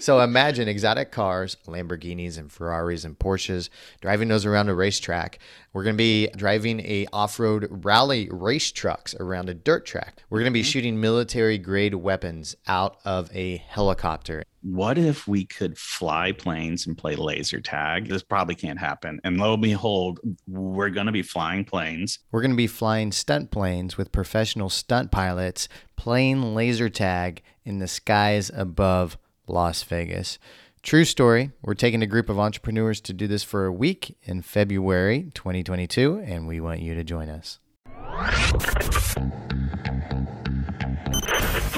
so 0.00 0.20
imagine 0.20 0.68
exotic 0.68 1.12
cars, 1.12 1.56
Lamborghinis 1.66 2.38
and 2.38 2.50
Ferraris 2.50 3.04
and 3.04 3.18
Porsches, 3.18 3.68
driving 4.00 4.28
those 4.28 4.46
around 4.46 4.68
a 4.68 4.74
racetrack. 4.74 5.38
We're 5.72 5.84
going 5.84 5.96
to 5.96 5.98
be 5.98 6.28
driving 6.36 6.80
a 6.80 7.06
off-road 7.12 7.68
rally 7.84 8.28
race 8.30 8.72
trucks 8.72 9.14
around 9.14 9.48
a 9.48 9.54
dirt 9.54 9.86
track. 9.86 10.22
We're 10.30 10.40
going 10.40 10.52
to 10.52 10.54
be 10.54 10.62
mm-hmm. 10.62 10.70
shooting 10.70 11.00
military 11.00 11.58
grade 11.58 11.94
weapons 11.94 12.56
out 12.66 12.98
of 13.04 13.30
a 13.34 13.58
helicopter. 13.68 14.42
What 14.62 14.98
if 14.98 15.28
we 15.28 15.44
could 15.44 15.78
fly 15.78 16.32
planes 16.32 16.86
and 16.86 16.98
play 16.98 17.14
laser 17.14 17.60
tag? 17.60 18.08
This 18.08 18.22
probably 18.22 18.56
can't 18.56 18.78
happen. 18.78 19.20
And 19.22 19.38
lo 19.38 19.54
and 19.54 19.62
behold, 19.62 20.18
we're 20.48 20.90
going 20.90 21.06
to 21.06 21.12
be 21.12 21.22
flying 21.22 21.64
planes. 21.64 22.18
We're 22.32 22.42
going 22.42 22.50
to 22.50 22.56
be 22.56 22.66
flying 22.66 23.12
stunt 23.12 23.50
planes 23.50 23.96
with 23.96 24.10
professional 24.10 24.68
stunt 24.68 25.12
pilots 25.12 25.68
playing 25.96 26.54
laser 26.54 26.88
tag 26.88 27.42
in 27.64 27.78
the 27.78 27.88
skies 27.88 28.50
above 28.52 29.16
Las 29.48 29.82
Vegas. 29.82 30.38
True 30.82 31.04
story. 31.04 31.50
We're 31.62 31.74
taking 31.74 32.02
a 32.02 32.06
group 32.06 32.28
of 32.28 32.38
entrepreneurs 32.38 33.00
to 33.02 33.12
do 33.12 33.26
this 33.26 33.42
for 33.42 33.66
a 33.66 33.72
week 33.72 34.16
in 34.22 34.42
February 34.42 35.30
2022, 35.34 36.22
and 36.24 36.46
we 36.46 36.60
want 36.60 36.80
you 36.80 36.94
to 36.94 37.04
join 37.04 37.28
us. 37.28 37.58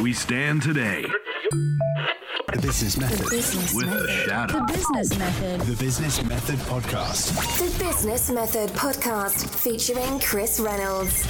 We 0.00 0.12
stand 0.14 0.62
today. 0.62 1.04
The 2.52 2.58
Business 2.62 2.96
Method. 2.96 3.28
Business 3.30 3.74
With 3.74 3.86
the 3.86 3.94
Method. 3.96 4.10
shadow. 4.10 4.52
The 4.66 4.72
Business 4.72 5.18
Method. 5.18 5.60
The 5.62 5.76
Business 5.84 6.24
Method 6.24 6.58
Podcast. 6.60 7.58
The 7.58 7.84
Business 7.84 8.30
Method 8.30 8.70
Podcast 8.70 9.48
featuring 9.54 10.18
Chris 10.20 10.58
Reynolds. 10.58 11.26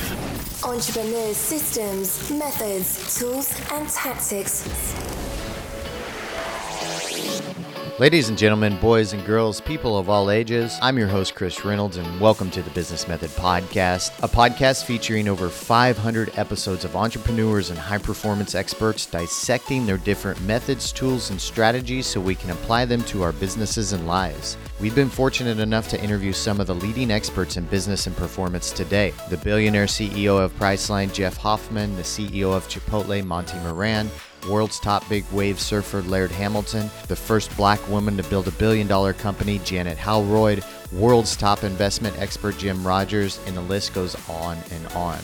Entrepreneurs' 0.65 1.37
systems, 1.37 2.31
methods, 2.31 3.19
tools, 3.19 3.53
and 3.73 3.89
tactics. 3.89 4.62
Ladies 8.01 8.31
and 8.31 8.39
gentlemen, 8.39 8.79
boys 8.79 9.13
and 9.13 9.23
girls, 9.27 9.61
people 9.61 9.99
of 9.99 10.09
all 10.09 10.31
ages, 10.31 10.79
I'm 10.81 10.97
your 10.97 11.06
host, 11.06 11.34
Chris 11.34 11.67
Reynolds, 11.67 11.98
and 11.98 12.19
welcome 12.19 12.51
to 12.53 12.62
the 12.62 12.70
Business 12.70 13.07
Method 13.07 13.29
Podcast, 13.33 14.19
a 14.25 14.27
podcast 14.27 14.87
featuring 14.87 15.29
over 15.29 15.51
500 15.51 16.39
episodes 16.39 16.87
of 16.87 16.97
entrepreneurs 16.97 17.69
and 17.69 17.79
high 17.79 17.98
performance 17.98 18.55
experts 18.55 19.05
dissecting 19.05 19.84
their 19.84 19.98
different 19.98 20.41
methods, 20.45 20.92
tools, 20.92 21.29
and 21.29 21.39
strategies 21.39 22.07
so 22.07 22.23
we 22.23 22.34
can 22.34 22.48
apply 22.48 22.87
them 22.87 23.03
to 23.05 23.23
our 23.23 23.33
businesses 23.33 23.92
and 23.92 24.07
lives. 24.07 24.57
We've 24.81 24.95
been 24.95 25.11
fortunate 25.11 25.59
enough 25.59 25.91
to 25.91 26.03
interview 26.03 26.33
some 26.33 26.59
of 26.59 26.69
the 26.69 26.75
leading 26.75 27.11
experts 27.11 27.59
in 27.59 27.67
business 27.67 28.07
and 28.07 28.17
performance 28.17 28.73
today 28.73 29.12
the 29.29 29.37
billionaire 29.37 29.85
CEO 29.85 30.42
of 30.42 30.59
Priceline, 30.59 31.12
Jeff 31.12 31.37
Hoffman, 31.37 31.95
the 31.97 32.03
CEO 32.03 32.57
of 32.57 32.67
Chipotle, 32.67 33.23
Monty 33.27 33.59
Moran, 33.59 34.09
world's 34.48 34.80
top 34.80 35.08
big 35.08 35.24
wave 35.33 35.60
surfer 35.60 36.02
Laird 36.02 36.30
Hamilton, 36.30 36.91
the 37.08 37.16
first 37.16 37.55
black 37.56 37.86
woman 37.88 38.16
to 38.16 38.22
build 38.24 38.48
a 38.48 38.52
billion 38.52 38.86
dollar 38.86 39.12
company 39.12 39.60
Janet 39.64 39.98
Howroyd, 39.98 40.64
world's 40.92 41.36
top 41.36 41.64
investment 41.64 42.19
expert 42.19 42.58
Jim 42.58 42.86
Rogers, 42.86 43.41
and 43.46 43.56
the 43.56 43.62
list 43.62 43.94
goes 43.94 44.16
on 44.28 44.58
and 44.70 44.86
on. 44.88 45.18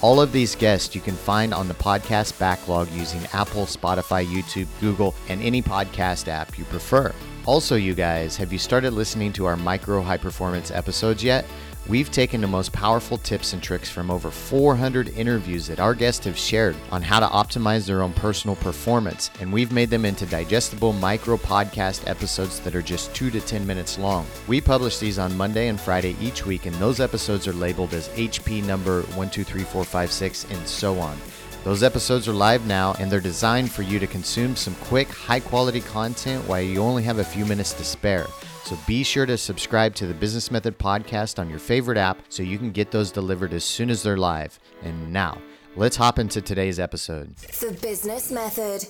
All 0.00 0.20
of 0.20 0.30
these 0.30 0.54
guests 0.54 0.94
you 0.94 1.00
can 1.00 1.16
find 1.16 1.52
on 1.52 1.66
the 1.66 1.74
podcast 1.74 2.38
backlog 2.38 2.88
using 2.92 3.20
Apple, 3.32 3.66
Spotify, 3.66 4.24
YouTube, 4.24 4.68
Google, 4.80 5.14
and 5.28 5.42
any 5.42 5.60
podcast 5.60 6.28
app 6.28 6.56
you 6.56 6.64
prefer. 6.66 7.12
Also, 7.46 7.74
you 7.74 7.94
guys, 7.94 8.36
have 8.36 8.52
you 8.52 8.58
started 8.58 8.92
listening 8.92 9.32
to 9.32 9.46
our 9.46 9.56
micro 9.56 10.00
high 10.02 10.18
performance 10.18 10.70
episodes 10.70 11.24
yet? 11.24 11.46
We've 11.88 12.10
taken 12.10 12.42
the 12.42 12.46
most 12.46 12.70
powerful 12.74 13.16
tips 13.16 13.54
and 13.54 13.62
tricks 13.62 13.88
from 13.88 14.10
over 14.10 14.30
400 14.30 15.08
interviews 15.16 15.66
that 15.68 15.80
our 15.80 15.94
guests 15.94 16.26
have 16.26 16.36
shared 16.36 16.76
on 16.90 17.00
how 17.00 17.18
to 17.18 17.26
optimize 17.26 17.86
their 17.86 18.02
own 18.02 18.12
personal 18.12 18.56
performance, 18.56 19.30
and 19.40 19.50
we've 19.50 19.72
made 19.72 19.88
them 19.88 20.04
into 20.04 20.26
digestible 20.26 20.92
micro 20.92 21.38
podcast 21.38 22.06
episodes 22.06 22.60
that 22.60 22.74
are 22.74 22.82
just 22.82 23.14
2 23.14 23.30
to 23.30 23.40
10 23.40 23.66
minutes 23.66 23.98
long. 23.98 24.26
We 24.46 24.60
publish 24.60 24.98
these 24.98 25.18
on 25.18 25.34
Monday 25.34 25.68
and 25.68 25.80
Friday 25.80 26.14
each 26.20 26.44
week, 26.44 26.66
and 26.66 26.76
those 26.76 27.00
episodes 27.00 27.48
are 27.48 27.54
labeled 27.54 27.94
as 27.94 28.10
HP 28.10 28.62
number 28.66 29.00
123456 29.16 30.44
and 30.50 30.68
so 30.68 30.98
on. 30.98 31.16
Those 31.64 31.82
episodes 31.82 32.28
are 32.28 32.34
live 32.34 32.66
now 32.66 32.94
and 32.98 33.10
they're 33.10 33.18
designed 33.20 33.72
for 33.72 33.82
you 33.82 33.98
to 33.98 34.06
consume 34.06 34.56
some 34.56 34.74
quick, 34.76 35.08
high 35.08 35.40
quality 35.40 35.80
content 35.80 36.46
while 36.46 36.60
you 36.60 36.80
only 36.80 37.02
have 37.02 37.18
a 37.18 37.24
few 37.24 37.46
minutes 37.46 37.72
to 37.74 37.84
spare. 37.84 38.26
So 38.68 38.76
be 38.86 39.02
sure 39.02 39.24
to 39.24 39.38
subscribe 39.38 39.94
to 39.94 40.06
the 40.06 40.12
Business 40.12 40.50
Method 40.50 40.78
podcast 40.78 41.38
on 41.38 41.48
your 41.48 41.58
favorite 41.58 41.96
app 41.96 42.20
so 42.28 42.42
you 42.42 42.58
can 42.58 42.70
get 42.70 42.90
those 42.90 43.10
delivered 43.10 43.54
as 43.54 43.64
soon 43.64 43.88
as 43.88 44.02
they're 44.02 44.18
live. 44.18 44.60
And 44.82 45.10
now, 45.10 45.38
let's 45.74 45.96
hop 45.96 46.18
into 46.18 46.42
today's 46.42 46.78
episode. 46.78 47.34
The 47.36 47.78
Business 47.80 48.30
Method. 48.30 48.86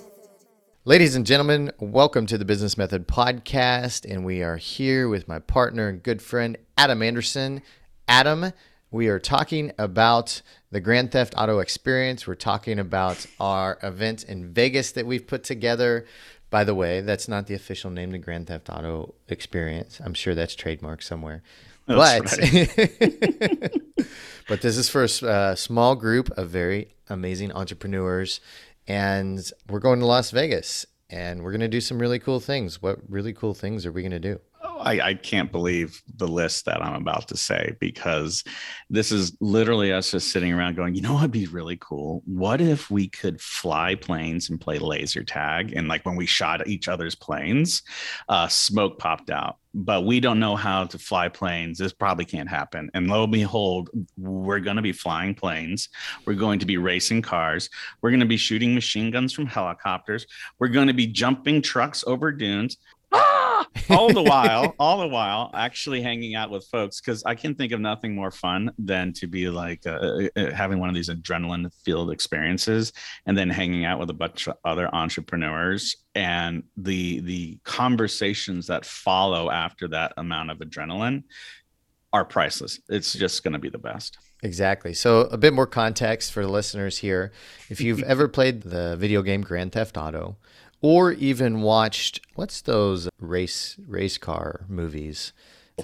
Ladies 0.85 1.15
and 1.15 1.25
gentlemen, 1.25 1.71
welcome 1.79 2.27
to 2.27 2.37
the 2.37 2.45
Business 2.45 2.77
Method 2.77 3.07
podcast. 3.07 4.05
And 4.05 4.25
we 4.25 4.43
are 4.43 4.57
here 4.57 5.09
with 5.09 5.29
my 5.29 5.39
partner 5.39 5.87
and 5.87 6.03
good 6.03 6.21
friend, 6.21 6.59
Adam 6.77 7.01
Anderson. 7.01 7.63
Adam, 8.09 8.53
we 8.91 9.07
are 9.07 9.21
talking 9.21 9.71
about 9.79 10.43
the 10.73 10.81
Grand 10.81 11.13
Theft 11.13 11.35
Auto 11.37 11.61
experience. 11.61 12.27
We're 12.27 12.35
talking 12.35 12.81
about 12.81 13.27
our 13.39 13.79
event 13.85 14.25
in 14.25 14.53
Vegas 14.53 14.91
that 14.93 15.07
we've 15.07 15.27
put 15.27 15.45
together. 15.45 16.05
By 16.51 16.65
the 16.65 16.75
way, 16.75 17.01
that's 17.03 17.29
not 17.29 17.47
the 17.47 17.55
official 17.55 17.91
name, 17.91 18.11
the 18.11 18.19
Grand 18.19 18.47
Theft 18.47 18.71
Auto 18.71 19.15
experience. 19.29 20.01
I'm 20.03 20.15
sure 20.15 20.35
that's 20.35 20.57
trademarked 20.57 21.03
somewhere. 21.03 21.43
That's 21.87 22.37
but 22.37 23.73
but 24.49 24.61
this 24.63 24.77
is 24.77 24.89
for 24.89 25.05
a 25.05 25.29
uh, 25.29 25.55
small 25.55 25.95
group 25.95 26.31
of 26.39 26.49
very 26.49 26.95
amazing 27.09 27.53
entrepreneurs, 27.53 28.41
and 28.87 29.51
we're 29.69 29.79
going 29.79 30.01
to 30.01 30.07
Las 30.07 30.31
Vegas, 30.31 30.87
and 31.11 31.43
we're 31.43 31.53
going 31.53 31.61
to 31.61 31.69
do 31.69 31.81
some 31.81 31.99
really 31.99 32.19
cool 32.19 32.41
things. 32.41 32.83
What 32.83 32.99
really 33.09 33.33
cool 33.33 33.55
things 33.55 33.87
are 33.87 33.93
we 33.93 34.03
going 34.03 34.13
to 34.13 34.19
do? 34.19 34.41
I, 34.81 35.01
I 35.01 35.15
can't 35.15 35.53
believe 35.53 36.03
the 36.17 36.29
list 36.29 36.65
that 36.67 36.83
I'm 36.83 36.95
about 36.95 37.29
to 37.29 37.37
say 37.37 37.75
because 37.81 38.45
this 38.91 39.13
is 39.13 39.37
literally 39.41 39.93
us 39.93 40.11
just 40.11 40.31
sitting 40.31 40.53
around 40.53 40.77
going, 40.77 40.95
you 40.95 41.03
know 41.03 41.15
what'd 41.15 41.31
be 41.31 41.47
really 41.47 41.77
cool? 41.81 42.23
What 42.27 42.61
if 42.61 42.91
we 42.91 43.09
could 43.09 43.41
fly 43.41 43.95
planes 43.95 44.51
and 44.51 44.61
play 44.61 44.79
laser 44.79 45.25
tag? 45.25 45.73
And 45.75 45.89
like 45.89 46.05
when 46.07 46.17
we 46.17 46.27
shot 46.27 46.67
each 46.67 46.89
other's 46.89 47.15
planes, 47.15 47.83
uh, 48.29 48.49
smoke 48.49 48.99
popped 48.99 49.31
out. 49.31 49.57
But 49.75 50.07
we 50.07 50.19
don't 50.19 50.41
know 50.41 50.57
how 50.57 50.85
to 50.85 50.99
fly 50.99 51.29
planes. 51.29 51.79
This 51.79 51.93
probably 51.93 52.25
can't 52.25 52.49
happen. 52.49 52.91
And 52.95 53.09
lo 53.09 53.25
and 53.25 53.33
behold, 53.33 53.91
we're 54.17 54.61
going 54.61 54.77
to 54.77 54.83
be 54.83 54.93
flying 54.93 55.35
planes. 55.35 55.91
We're 56.25 56.35
going 56.35 56.59
to 56.61 56.67
be 56.67 56.79
racing 56.79 57.23
cars. 57.23 57.69
We're 58.01 58.11
going 58.11 58.21
to 58.21 58.27
be 58.27 58.39
shooting 58.39 58.75
machine 58.75 59.11
guns 59.11 59.33
from 59.33 59.47
helicopters. 59.47 60.27
We're 60.59 60.69
going 60.69 60.89
to 60.89 60.95
be 60.95 61.07
jumping 61.07 61.61
trucks 61.63 62.03
over 62.07 62.33
dunes. 62.33 62.79
Ah! 63.13 63.67
all 63.91 64.13
the 64.13 64.23
while, 64.23 64.75
all 64.79 64.99
the 64.99 65.07
while, 65.07 65.51
actually 65.55 66.03
hanging 66.03 66.35
out 66.35 66.51
with 66.51 66.67
folks 66.67 67.01
because 67.01 67.23
I 67.25 67.35
can 67.35 67.55
think 67.55 67.73
of 67.73 67.81
nothing 67.81 68.15
more 68.15 68.31
fun 68.31 68.71
than 68.79 69.13
to 69.15 69.27
be 69.27 69.49
like 69.49 69.87
uh, 69.87 70.29
uh, 70.37 70.51
having 70.53 70.79
one 70.79 70.89
of 70.89 70.95
these 70.95 71.09
adrenaline 71.09 71.73
filled 71.85 72.11
experiences 72.11 72.93
and 73.27 73.37
then 73.37 73.49
hanging 73.51 73.85
out 73.85 73.99
with 73.99 74.11
a 74.11 74.15
bunch 74.15 74.47
of 74.47 74.57
other 74.65 74.93
entrepreneurs 74.95 75.97
and 76.15 76.63
the 76.77 77.21
the 77.21 77.59
conversations 77.65 78.67
that 78.67 78.85
follow 78.85 79.51
after 79.51 79.89
that 79.89 80.13
amount 80.17 80.51
of 80.51 80.59
adrenaline 80.59 81.23
are 82.13 82.25
priceless. 82.25 82.81
It's 82.89 83.13
just 83.13 83.43
going 83.43 83.53
to 83.53 83.59
be 83.59 83.69
the 83.69 83.79
best. 83.79 84.19
Exactly. 84.43 84.95
So, 84.95 85.23
a 85.23 85.37
bit 85.37 85.53
more 85.53 85.67
context 85.67 86.33
for 86.33 86.43
the 86.43 86.51
listeners 86.51 86.99
here. 86.99 87.33
If 87.69 87.81
you've 87.81 88.03
ever 88.05 88.29
played 88.29 88.63
the 88.63 88.97
video 88.97 89.23
game 89.23 89.43
Grand 89.43 89.73
Theft 89.73 89.97
Auto, 89.97 90.37
or 90.81 91.13
even 91.13 91.63
watched 91.63 92.21
what's 92.35 92.61
those 92.63 93.09
race 93.19 93.77
race 93.87 94.19
car 94.19 94.65
movies? 94.69 95.33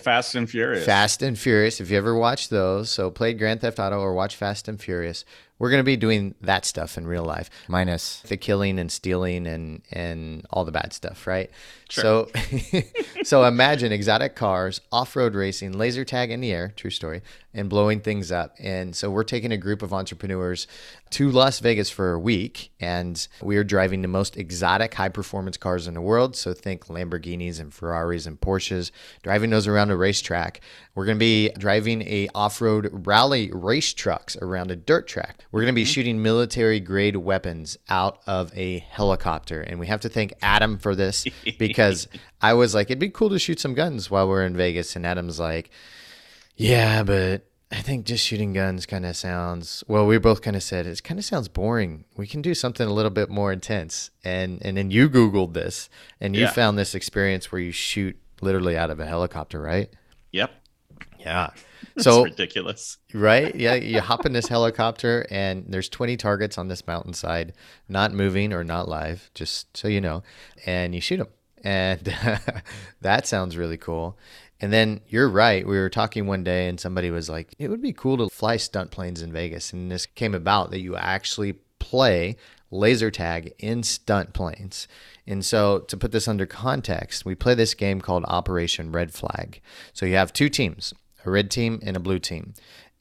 Fast 0.00 0.34
and 0.34 0.50
Furious. 0.50 0.84
Fast 0.84 1.22
and 1.22 1.38
Furious. 1.38 1.80
If 1.80 1.90
you 1.90 1.96
ever 1.96 2.16
watched 2.16 2.50
those, 2.50 2.90
so 2.90 3.10
played 3.10 3.38
Grand 3.38 3.60
Theft 3.60 3.78
Auto 3.78 4.00
or 4.00 4.12
watch 4.12 4.34
Fast 4.34 4.66
and 4.66 4.80
Furious, 4.80 5.24
we're 5.58 5.70
going 5.70 5.80
to 5.80 5.84
be 5.84 5.96
doing 5.96 6.34
that 6.40 6.64
stuff 6.64 6.98
in 6.98 7.06
real 7.06 7.24
life, 7.24 7.48
minus 7.68 8.20
the 8.22 8.36
killing 8.36 8.78
and 8.78 8.90
stealing 8.90 9.46
and 9.46 9.82
and 9.92 10.44
all 10.50 10.64
the 10.64 10.72
bad 10.72 10.92
stuff, 10.92 11.26
right? 11.26 11.50
So, 11.90 12.28
so 13.24 13.44
imagine 13.44 13.92
exotic 13.92 14.34
cars, 14.34 14.80
off-road 14.90 15.34
racing, 15.34 15.72
laser 15.72 16.04
tag 16.04 16.30
in 16.30 16.40
the 16.40 16.52
air, 16.52 16.72
true 16.76 16.90
story, 16.90 17.22
and 17.54 17.70
blowing 17.70 18.00
things 18.00 18.32
up. 18.32 18.56
And 18.58 18.94
so 18.94 19.10
we're 19.10 19.24
taking 19.24 19.52
a 19.52 19.56
group 19.56 19.82
of 19.82 19.92
entrepreneurs 19.92 20.66
to 21.10 21.30
Las 21.30 21.60
Vegas 21.60 21.88
for 21.90 22.12
a 22.12 22.18
week, 22.18 22.72
and 22.80 23.26
we 23.40 23.56
are 23.56 23.62
driving 23.62 24.02
the 24.02 24.08
most 24.08 24.36
exotic 24.36 24.94
high-performance 24.94 25.56
cars 25.56 25.86
in 25.86 25.94
the 25.94 26.00
world. 26.00 26.34
So 26.34 26.52
think 26.52 26.86
Lamborghinis 26.86 27.60
and 27.60 27.72
Ferraris 27.72 28.26
and 28.26 28.40
Porsches, 28.40 28.90
driving 29.22 29.50
those 29.50 29.68
around 29.68 29.90
a 29.90 29.96
racetrack. 29.96 30.60
We're 30.96 31.04
going 31.04 31.16
to 31.16 31.20
be 31.20 31.50
driving 31.50 32.02
a 32.02 32.28
off-road 32.34 32.90
rally 33.06 33.50
race 33.52 33.94
trucks 33.94 34.36
around 34.42 34.72
a 34.72 34.76
dirt 34.76 35.06
track. 35.06 35.44
We're 35.52 35.60
going 35.60 35.72
to 35.72 35.76
be 35.76 35.84
mm-hmm. 35.84 35.92
shooting 35.92 36.22
military-grade 36.22 37.16
weapons 37.16 37.76
out 37.88 38.20
of 38.26 38.50
a 38.56 38.80
helicopter, 38.80 39.60
and 39.60 39.78
we 39.78 39.86
have 39.86 40.00
to 40.00 40.08
thank 40.08 40.34
Adam 40.42 40.78
for 40.78 40.96
this 40.96 41.24
because 41.58 42.08
I 42.42 42.54
was 42.54 42.74
like, 42.74 42.88
it'd 42.88 42.98
be 42.98 43.10
cool 43.10 43.30
to 43.30 43.38
shoot 43.38 43.60
some 43.60 43.74
guns 43.74 44.10
while 44.10 44.28
we're 44.28 44.44
in 44.44 44.56
Vegas, 44.56 44.96
and 44.96 45.06
Adam's 45.06 45.38
like, 45.38 45.70
yeah, 46.56 47.02
but 47.02 47.46
I 47.72 47.80
think 47.80 48.06
just 48.06 48.24
shooting 48.24 48.52
guns 48.52 48.86
kind 48.86 49.04
of 49.04 49.16
sounds 49.16 49.82
well. 49.88 50.06
We 50.06 50.18
both 50.18 50.42
kind 50.42 50.56
of 50.56 50.62
said 50.62 50.86
it 50.86 51.02
kind 51.02 51.18
of 51.18 51.24
sounds 51.24 51.48
boring. 51.48 52.04
We 52.16 52.26
can 52.26 52.40
do 52.42 52.54
something 52.54 52.86
a 52.86 52.92
little 52.92 53.10
bit 53.10 53.28
more 53.30 53.52
intense. 53.52 54.10
And 54.24 54.58
and 54.64 54.76
then 54.76 54.90
you 54.90 55.08
googled 55.10 55.54
this 55.54 55.88
and 56.20 56.34
you 56.36 56.42
Yeah. 56.42 56.50
found 56.52 56.78
this 56.78 56.94
experience 56.94 57.50
where 57.50 57.60
you 57.60 57.72
shoot 57.72 58.16
literally 58.40 58.76
out 58.76 58.90
of 58.90 59.00
a 59.00 59.06
helicopter, 59.06 59.60
right? 59.60 59.90
Yep. 60.32 60.52
Yeah. 61.18 61.50
So 61.98 62.24
ridiculous. 62.24 62.96
right, 63.12 63.54
yeah, 63.54 63.74
you 63.74 64.00
hop 64.00 64.24
in 64.26 64.32
this 64.32 64.48
helicopter 64.48 65.26
and 65.30 65.66
there's 65.68 65.88
20 65.88 66.16
targets 66.16 66.58
on 66.58 66.66
this 66.66 66.84
mountainside, 66.86 67.52
not 67.88 68.12
moving 68.12 68.52
or 68.52 68.64
not 68.64 68.88
live, 68.88 69.30
just 69.34 69.76
so 69.76 69.86
you 69.86 70.00
know, 70.00 70.24
and 70.66 70.92
you 70.94 71.00
shoot 71.00 71.18
them. 71.18 71.28
And 71.62 72.00
that 73.02 73.26
sounds 73.28 73.56
really 73.56 73.76
cool. 73.76 74.18
And 74.60 74.72
then 74.72 75.00
you're 75.08 75.28
right. 75.28 75.66
We 75.66 75.76
were 75.76 75.90
talking 75.90 76.26
one 76.26 76.44
day, 76.44 76.68
and 76.68 76.78
somebody 76.78 77.10
was 77.10 77.28
like, 77.28 77.54
"It 77.58 77.68
would 77.68 77.82
be 77.82 77.92
cool 77.92 78.16
to 78.18 78.28
fly 78.28 78.56
stunt 78.56 78.90
planes 78.90 79.20
in 79.20 79.32
Vegas." 79.32 79.72
And 79.72 79.90
this 79.90 80.06
came 80.06 80.34
about 80.34 80.70
that 80.70 80.80
you 80.80 80.96
actually 80.96 81.54
play 81.78 82.36
laser 82.70 83.10
tag 83.10 83.52
in 83.58 83.82
stunt 83.82 84.32
planes. 84.32 84.88
And 85.26 85.44
so, 85.44 85.80
to 85.80 85.96
put 85.96 86.12
this 86.12 86.28
under 86.28 86.46
context, 86.46 87.24
we 87.24 87.34
play 87.34 87.54
this 87.54 87.74
game 87.74 88.00
called 88.00 88.24
Operation 88.26 88.92
Red 88.92 89.12
Flag. 89.12 89.60
So 89.92 90.06
you 90.06 90.16
have 90.16 90.32
two 90.32 90.48
teams, 90.48 90.94
a 91.24 91.30
red 91.30 91.50
team 91.50 91.80
and 91.82 91.96
a 91.96 92.00
blue 92.00 92.18
team 92.18 92.54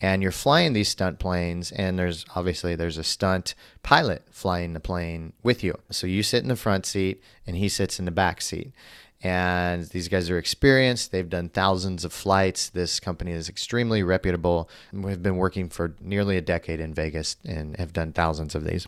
and 0.03 0.21
you're 0.21 0.33
flying 0.33 0.73
these 0.73 0.89
stunt 0.89 1.17
planes 1.17 1.71
and 1.71 1.97
there's 1.97 2.25
obviously 2.35 2.75
there's 2.75 2.97
a 2.97 3.03
stunt 3.03 3.55
pilot 3.83 4.21
flying 4.29 4.73
the 4.73 4.79
plane 4.79 5.31
with 5.41 5.63
you 5.63 5.73
so 5.89 6.05
you 6.05 6.21
sit 6.21 6.43
in 6.43 6.49
the 6.49 6.55
front 6.55 6.85
seat 6.85 7.23
and 7.47 7.55
he 7.55 7.69
sits 7.69 7.97
in 7.97 8.05
the 8.05 8.11
back 8.11 8.41
seat 8.41 8.73
and 9.23 9.85
these 9.85 10.09
guys 10.09 10.29
are 10.29 10.37
experienced. 10.37 11.11
They've 11.11 11.29
done 11.29 11.47
thousands 11.47 12.03
of 12.03 12.11
flights. 12.11 12.69
This 12.69 12.99
company 12.99 13.31
is 13.31 13.47
extremely 13.47 14.03
reputable. 14.03 14.69
We've 14.91 15.23
been 15.23 15.37
working 15.37 15.69
for 15.69 15.95
nearly 16.01 16.35
a 16.35 16.41
decade 16.41 16.81
in 16.81 16.93
vegas 16.93 17.37
and 17.45 17.77
have 17.77 17.93
done 17.93 18.11
thousands 18.11 18.53
of 18.53 18.65
these. 18.65 18.85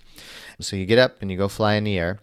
So 0.59 0.75
you 0.75 0.85
get 0.85 0.99
up 0.99 1.21
and 1.21 1.31
you 1.31 1.37
go 1.37 1.47
fly 1.47 1.75
in 1.75 1.85
the 1.85 1.97
air 1.97 2.19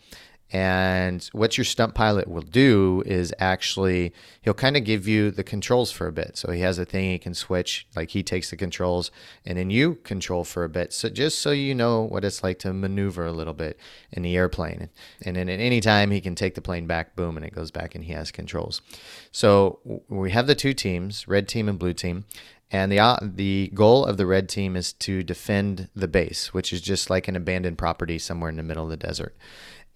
and 0.52 1.26
what 1.32 1.56
your 1.56 1.64
stunt 1.64 1.94
pilot 1.94 2.28
will 2.28 2.42
do 2.42 3.02
is 3.06 3.32
actually, 3.38 4.12
he'll 4.42 4.52
kind 4.52 4.76
of 4.76 4.84
give 4.84 5.08
you 5.08 5.30
the 5.30 5.42
controls 5.42 5.90
for 5.90 6.06
a 6.06 6.12
bit. 6.12 6.36
So 6.36 6.52
he 6.52 6.60
has 6.60 6.78
a 6.78 6.84
thing 6.84 7.10
he 7.10 7.18
can 7.18 7.32
switch, 7.32 7.86
like 7.96 8.10
he 8.10 8.22
takes 8.22 8.50
the 8.50 8.56
controls 8.56 9.10
and 9.46 9.56
then 9.56 9.70
you 9.70 9.94
control 9.94 10.44
for 10.44 10.64
a 10.64 10.68
bit. 10.68 10.92
So 10.92 11.08
just 11.08 11.38
so 11.38 11.52
you 11.52 11.74
know 11.74 12.02
what 12.02 12.22
it's 12.22 12.42
like 12.42 12.58
to 12.60 12.74
maneuver 12.74 13.24
a 13.24 13.32
little 13.32 13.54
bit 13.54 13.80
in 14.10 14.22
the 14.22 14.36
airplane. 14.36 14.90
And 15.24 15.36
then 15.36 15.48
at 15.48 15.58
any 15.58 15.80
time 15.80 16.10
he 16.10 16.20
can 16.20 16.34
take 16.34 16.54
the 16.54 16.60
plane 16.60 16.86
back, 16.86 17.16
boom, 17.16 17.38
and 17.38 17.46
it 17.46 17.54
goes 17.54 17.70
back 17.70 17.94
and 17.94 18.04
he 18.04 18.12
has 18.12 18.30
controls. 18.30 18.82
So 19.30 19.78
we 20.10 20.32
have 20.32 20.46
the 20.46 20.54
two 20.54 20.74
teams, 20.74 21.26
red 21.26 21.48
team 21.48 21.66
and 21.66 21.78
blue 21.78 21.94
team. 21.94 22.26
And 22.70 22.90
the 22.90 23.00
uh, 23.00 23.18
the 23.20 23.70
goal 23.74 24.06
of 24.06 24.16
the 24.16 24.24
red 24.24 24.48
team 24.48 24.76
is 24.76 24.94
to 24.94 25.22
defend 25.22 25.88
the 25.94 26.08
base, 26.08 26.54
which 26.54 26.72
is 26.72 26.80
just 26.80 27.10
like 27.10 27.28
an 27.28 27.36
abandoned 27.36 27.76
property 27.76 28.18
somewhere 28.18 28.48
in 28.48 28.56
the 28.56 28.62
middle 28.62 28.84
of 28.84 28.88
the 28.88 28.96
desert. 28.96 29.36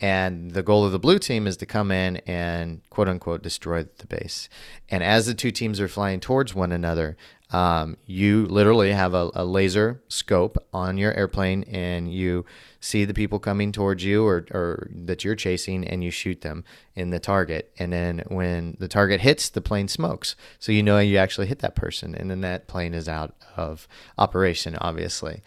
And 0.00 0.50
the 0.50 0.62
goal 0.62 0.84
of 0.84 0.92
the 0.92 0.98
blue 0.98 1.18
team 1.18 1.46
is 1.46 1.56
to 1.58 1.66
come 1.66 1.90
in 1.90 2.18
and 2.26 2.82
quote 2.90 3.08
unquote 3.08 3.42
destroy 3.42 3.86
the 3.98 4.06
base. 4.06 4.48
And 4.90 5.02
as 5.02 5.26
the 5.26 5.34
two 5.34 5.50
teams 5.50 5.80
are 5.80 5.88
flying 5.88 6.20
towards 6.20 6.54
one 6.54 6.70
another, 6.70 7.16
um, 7.50 7.96
you 8.06 8.44
literally 8.46 8.92
have 8.92 9.14
a, 9.14 9.30
a 9.34 9.44
laser 9.44 10.02
scope 10.08 10.58
on 10.72 10.98
your 10.98 11.14
airplane 11.14 11.62
and 11.64 12.12
you 12.12 12.44
see 12.80 13.04
the 13.04 13.14
people 13.14 13.38
coming 13.38 13.72
towards 13.72 14.04
you 14.04 14.26
or, 14.26 14.46
or 14.50 14.88
that 14.90 15.24
you're 15.24 15.36
chasing 15.36 15.86
and 15.86 16.02
you 16.02 16.10
shoot 16.10 16.40
them 16.40 16.64
in 16.94 17.10
the 17.10 17.20
target. 17.20 17.72
And 17.78 17.92
then 17.92 18.24
when 18.26 18.76
the 18.80 18.88
target 18.88 19.20
hits, 19.20 19.48
the 19.48 19.60
plane 19.60 19.88
smokes. 19.88 20.34
So 20.58 20.72
you 20.72 20.82
know 20.82 20.98
you 20.98 21.16
actually 21.18 21.46
hit 21.46 21.60
that 21.60 21.76
person. 21.76 22.14
And 22.14 22.30
then 22.30 22.40
that 22.42 22.66
plane 22.66 22.94
is 22.94 23.08
out 23.08 23.34
of 23.56 23.86
operation, 24.18 24.76
obviously. 24.80 25.42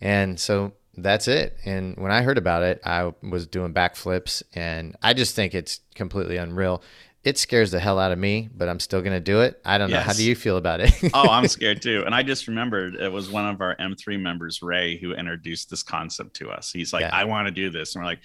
And 0.00 0.38
so 0.38 0.72
that's 0.96 1.28
it. 1.28 1.56
And 1.64 1.96
when 1.96 2.10
I 2.10 2.22
heard 2.22 2.38
about 2.38 2.62
it, 2.62 2.80
I 2.84 3.12
was 3.22 3.46
doing 3.46 3.74
backflips, 3.74 4.42
and 4.54 4.96
I 5.02 5.12
just 5.14 5.34
think 5.34 5.54
it's 5.54 5.80
completely 5.94 6.36
unreal. 6.36 6.82
It 7.24 7.38
scares 7.38 7.72
the 7.72 7.80
hell 7.80 7.98
out 7.98 8.12
of 8.12 8.18
me, 8.18 8.48
but 8.54 8.68
I'm 8.68 8.78
still 8.78 9.02
gonna 9.02 9.20
do 9.20 9.40
it. 9.40 9.60
I 9.64 9.78
don't 9.78 9.90
know. 9.90 9.98
How 9.98 10.12
do 10.12 10.24
you 10.24 10.36
feel 10.36 10.56
about 10.56 10.80
it? 10.80 10.92
oh, 11.14 11.28
I'm 11.28 11.48
scared 11.48 11.82
too. 11.82 12.04
And 12.06 12.14
I 12.14 12.22
just 12.22 12.46
remembered 12.46 12.94
it 12.94 13.10
was 13.10 13.28
one 13.30 13.46
of 13.46 13.60
our 13.60 13.74
M3 13.76 14.20
members, 14.20 14.62
Ray, 14.62 14.96
who 14.96 15.12
introduced 15.12 15.68
this 15.68 15.82
concept 15.82 16.36
to 16.36 16.50
us. 16.50 16.70
He's 16.70 16.92
like, 16.92 17.00
Yeah. 17.00 17.10
I 17.12 17.24
want 17.24 17.48
to 17.48 17.52
do 17.52 17.68
this. 17.68 17.94
And 17.94 18.02
we're 18.02 18.06
like, 18.06 18.20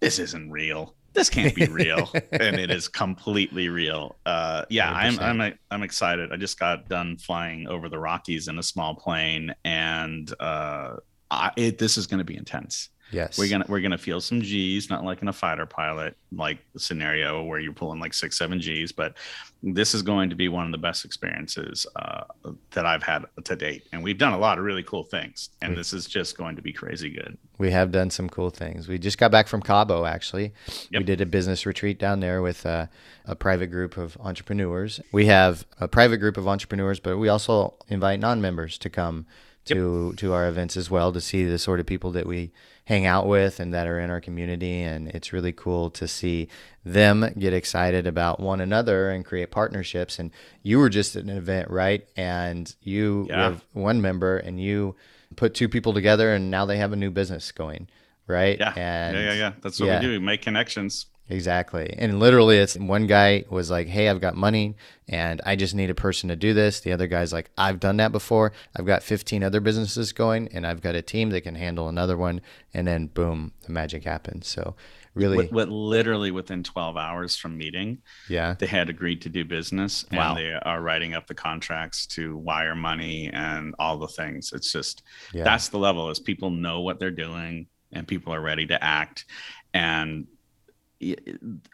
this 0.00 0.18
isn't 0.18 0.50
real. 0.50 0.96
This 1.12 1.30
can't 1.30 1.54
be 1.54 1.66
real. 1.66 2.10
and 2.32 2.58
it 2.58 2.70
is 2.70 2.88
completely 2.88 3.68
real. 3.68 4.16
Uh, 4.26 4.64
yeah, 4.70 4.92
I'm, 4.92 5.14
100%. 5.14 5.22
I'm, 5.22 5.58
I'm 5.70 5.82
excited. 5.82 6.32
I 6.32 6.36
just 6.36 6.58
got 6.58 6.88
done 6.88 7.18
flying 7.18 7.68
over 7.68 7.88
the 7.88 7.98
Rockies 7.98 8.48
in 8.48 8.58
a 8.58 8.62
small 8.62 8.96
plane 8.96 9.54
and, 9.64 10.32
uh, 10.40 10.96
I, 11.32 11.50
it, 11.56 11.78
this 11.78 11.96
is 11.96 12.06
going 12.06 12.18
to 12.18 12.24
be 12.24 12.36
intense. 12.36 12.90
yes. 13.10 13.38
We're 13.38 13.48
gonna 13.48 13.66
we're 13.68 13.80
gonna 13.80 13.98
feel 13.98 14.20
some 14.20 14.42
G's, 14.42 14.90
not 14.90 15.04
like 15.04 15.22
in 15.22 15.28
a 15.28 15.32
fighter 15.32 15.66
pilot 15.66 16.16
like 16.34 16.58
scenario 16.76 17.42
where 17.42 17.58
you're 17.60 17.72
pulling 17.72 18.00
like 18.00 18.14
six 18.14 18.38
seven 18.38 18.60
G's, 18.60 18.90
but 18.92 19.16
this 19.62 19.94
is 19.94 20.02
going 20.02 20.28
to 20.30 20.34
be 20.36 20.48
one 20.48 20.66
of 20.66 20.72
the 20.72 20.78
best 20.78 21.04
experiences 21.04 21.86
uh, 21.96 22.24
that 22.72 22.84
I've 22.84 23.02
had 23.02 23.26
to 23.44 23.54
date. 23.54 23.86
And 23.92 24.02
we've 24.02 24.18
done 24.18 24.32
a 24.32 24.38
lot 24.38 24.58
of 24.58 24.64
really 24.64 24.82
cool 24.82 25.04
things, 25.04 25.50
and 25.60 25.76
this 25.76 25.92
is 25.92 26.06
just 26.06 26.36
going 26.36 26.56
to 26.56 26.62
be 26.62 26.72
crazy 26.72 27.10
good. 27.10 27.38
We 27.58 27.70
have 27.70 27.92
done 27.92 28.10
some 28.10 28.28
cool 28.28 28.50
things. 28.50 28.88
We 28.88 28.98
just 28.98 29.18
got 29.18 29.30
back 29.30 29.46
from 29.46 29.62
Cabo, 29.62 30.04
actually. 30.04 30.52
We 30.90 31.04
did 31.04 31.20
a 31.20 31.26
business 31.26 31.64
retreat 31.64 31.98
down 32.00 32.18
there 32.20 32.42
with 32.42 32.66
uh, 32.66 32.86
a 33.24 33.36
private 33.36 33.68
group 33.68 33.96
of 33.96 34.16
entrepreneurs. 34.20 35.00
We 35.12 35.26
have 35.26 35.64
a 35.78 35.86
private 35.86 36.18
group 36.18 36.36
of 36.36 36.48
entrepreneurs, 36.48 36.98
but 36.98 37.18
we 37.18 37.28
also 37.28 37.74
invite 37.88 38.18
non-members 38.18 38.78
to 38.78 38.90
come 38.90 39.26
to 39.66 40.12
to 40.16 40.32
our 40.32 40.48
events 40.48 40.76
as 40.76 40.90
well 40.90 41.12
to 41.12 41.20
see 41.20 41.44
the 41.44 41.58
sort 41.58 41.80
of 41.80 41.86
people 41.86 42.10
that 42.12 42.26
we 42.26 42.50
hang 42.86 43.06
out 43.06 43.28
with 43.28 43.60
and 43.60 43.72
that 43.72 43.86
are 43.86 44.00
in 44.00 44.10
our 44.10 44.20
community. 44.20 44.82
And 44.82 45.08
it's 45.08 45.32
really 45.32 45.52
cool 45.52 45.88
to 45.90 46.08
see 46.08 46.48
them 46.84 47.32
get 47.38 47.52
excited 47.52 48.06
about 48.08 48.40
one 48.40 48.60
another 48.60 49.10
and 49.10 49.24
create 49.24 49.52
partnerships. 49.52 50.18
And 50.18 50.32
you 50.64 50.78
were 50.78 50.88
just 50.88 51.14
at 51.14 51.22
an 51.22 51.30
event, 51.30 51.70
right? 51.70 52.04
And 52.16 52.74
you 52.82 53.26
Yeah. 53.30 53.44
have 53.50 53.64
one 53.72 54.02
member 54.02 54.36
and 54.36 54.60
you 54.60 54.96
put 55.36 55.54
two 55.54 55.68
people 55.68 55.92
together 55.94 56.34
and 56.34 56.50
now 56.50 56.66
they 56.66 56.76
have 56.78 56.92
a 56.92 56.96
new 56.96 57.10
business 57.10 57.52
going 57.52 57.88
right 58.26 58.58
Yeah, 58.58 58.72
and 58.76 59.16
yeah, 59.16 59.22
yeah, 59.22 59.32
yeah. 59.34 59.52
That's 59.62 59.78
what 59.80 59.86
yeah. 59.86 60.00
we 60.00 60.06
do. 60.06 60.10
We 60.12 60.18
make 60.18 60.42
connections. 60.42 61.06
Exactly. 61.32 61.94
And 61.98 62.20
literally 62.20 62.58
it's 62.58 62.76
one 62.76 63.06
guy 63.06 63.44
was 63.48 63.70
like 63.70 63.88
hey 63.88 64.08
i've 64.08 64.20
got 64.20 64.36
money 64.36 64.76
and 65.08 65.40
i 65.44 65.56
just 65.56 65.74
need 65.74 65.90
a 65.90 65.94
person 65.94 66.28
to 66.28 66.36
do 66.36 66.52
this. 66.54 66.80
The 66.80 66.92
other 66.92 67.06
guy's 67.06 67.32
like 67.32 67.50
i've 67.58 67.80
done 67.80 67.96
that 67.96 68.12
before. 68.12 68.52
I've 68.76 68.86
got 68.86 69.02
15 69.02 69.42
other 69.42 69.60
businesses 69.60 70.12
going 70.12 70.48
and 70.52 70.66
i've 70.66 70.82
got 70.82 70.94
a 70.94 71.02
team 71.02 71.30
that 71.30 71.40
can 71.40 71.54
handle 71.54 71.88
another 71.88 72.16
one. 72.16 72.40
And 72.74 72.86
then 72.86 73.06
boom 73.06 73.52
the 73.62 73.72
magic 73.72 74.04
happens 74.04 74.46
so 74.48 74.74
really 75.14 75.36
What, 75.36 75.52
what 75.52 75.68
literally 75.68 76.30
within 76.30 76.62
12 76.62 76.96
hours 76.96 77.36
from 77.36 77.58
meeting, 77.58 77.98
yeah. 78.30 78.54
they 78.58 78.66
had 78.66 78.88
agreed 78.88 79.20
to 79.22 79.28
do 79.28 79.44
business 79.44 80.04
and 80.10 80.18
Wow. 80.18 80.34
they 80.34 80.52
are 80.52 80.80
writing 80.80 81.14
up 81.14 81.26
the 81.26 81.34
contracts 81.34 82.06
to 82.08 82.36
wire 82.36 82.74
money 82.74 83.28
and 83.32 83.74
all 83.78 83.98
the 83.98 84.08
things. 84.08 84.52
It's 84.54 84.72
just 84.72 85.02
Yeah. 85.34 85.44
that's 85.44 85.68
the 85.68 85.78
level 85.78 86.10
is 86.10 86.18
people 86.18 86.50
know 86.50 86.80
what 86.80 86.98
they're 86.98 87.10
doing 87.10 87.66
and 87.92 88.08
people 88.08 88.32
are 88.34 88.40
ready 88.40 88.66
to 88.68 88.82
act. 88.82 89.26
And 89.74 90.26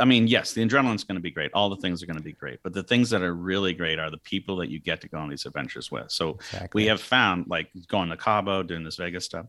i 0.00 0.04
mean 0.04 0.26
yes 0.26 0.52
the 0.52 0.64
adrenaline's 0.64 1.04
going 1.04 1.16
to 1.16 1.22
be 1.22 1.30
great. 1.30 1.50
All 1.54 1.68
the 1.68 1.76
things 1.76 2.02
are 2.02 2.06
going 2.06 2.16
to 2.18 2.22
be 2.22 2.32
great 2.32 2.60
but 2.62 2.72
the 2.72 2.82
things 2.82 3.10
that 3.10 3.22
are 3.22 3.34
really 3.34 3.72
great 3.72 3.98
are 3.98 4.10
the 4.10 4.18
people 4.18 4.56
that 4.56 4.70
you 4.70 4.80
get 4.80 5.00
to 5.02 5.08
go 5.08 5.18
on 5.18 5.28
these 5.28 5.46
adventures 5.46 5.90
with. 5.90 6.10
So 6.10 6.30
exactly. 6.30 6.82
we 6.82 6.86
have 6.88 7.00
found 7.00 7.46
like 7.48 7.70
going 7.88 8.08
to 8.10 8.16
cabo 8.16 8.62
doing 8.62 8.84
this 8.84 8.96
vegas 8.96 9.24
stuff 9.24 9.46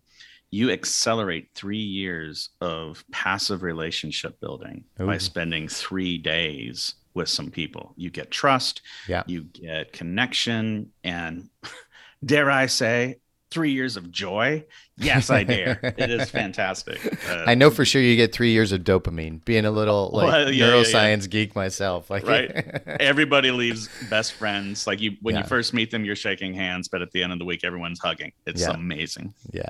you 0.51 0.71
accelerate 0.71 1.49
three 1.53 1.77
years 1.77 2.49
of 2.59 3.03
passive 3.11 3.61
relationship 3.61 4.39
building 4.39 4.83
by 4.97 5.17
spending 5.19 5.67
three 5.67 6.17
days 6.17 6.95
with 7.13 7.29
some 7.29 7.51
people. 7.51 7.93
You 7.97 8.09
get 8.09 8.31
trust 8.31 8.81
yeah. 9.07 9.23
you 9.27 9.43
get 9.43 9.93
connection 9.93 10.91
and 11.03 11.49
dare 12.25 12.51
i 12.51 12.65
say 12.65 13.15
three 13.51 13.71
years 13.71 13.97
of 13.97 14.11
joy 14.11 14.63
yes 14.97 15.29
i 15.29 15.43
dare 15.43 15.79
it 15.97 16.09
is 16.11 16.29
fantastic 16.29 16.99
Uh, 17.29 17.43
I 17.47 17.55
know 17.55 17.69
for 17.71 17.83
sure 17.85 18.01
you 18.01 18.15
get 18.15 18.31
three 18.33 18.51
years 18.51 18.71
of 18.71 18.81
dopamine. 18.81 19.43
Being 19.45 19.65
a 19.65 19.71
little 19.71 20.11
like 20.13 20.27
Well, 20.27 20.51
yeah, 20.51 20.67
yeah, 20.67 20.75
yeah. 20.77 20.83
neuroscience 20.83 21.29
geek 21.29 21.55
myself, 21.55 22.09
like 22.09 22.25
Right. 22.27 22.51
everybody 22.99 23.51
leaves 23.51 23.89
best 24.09 24.33
friends 24.33 24.85
like 24.87 24.99
you 25.01 25.11
when 25.21 25.35
Yeah. 25.35 25.41
you 25.41 25.47
first 25.47 25.73
meet 25.73 25.89
them 25.91 26.05
you're 26.05 26.15
shaking 26.15 26.53
hands 26.53 26.87
but 26.87 27.01
at 27.01 27.11
the 27.11 27.23
end 27.23 27.31
of 27.33 27.39
the 27.39 27.45
week 27.45 27.63
everyone's 27.63 27.99
hugging 27.99 28.31
it's 28.45 28.61
Yeah. 28.61 28.71
amazing 28.71 29.33
Yeah. 29.51 29.63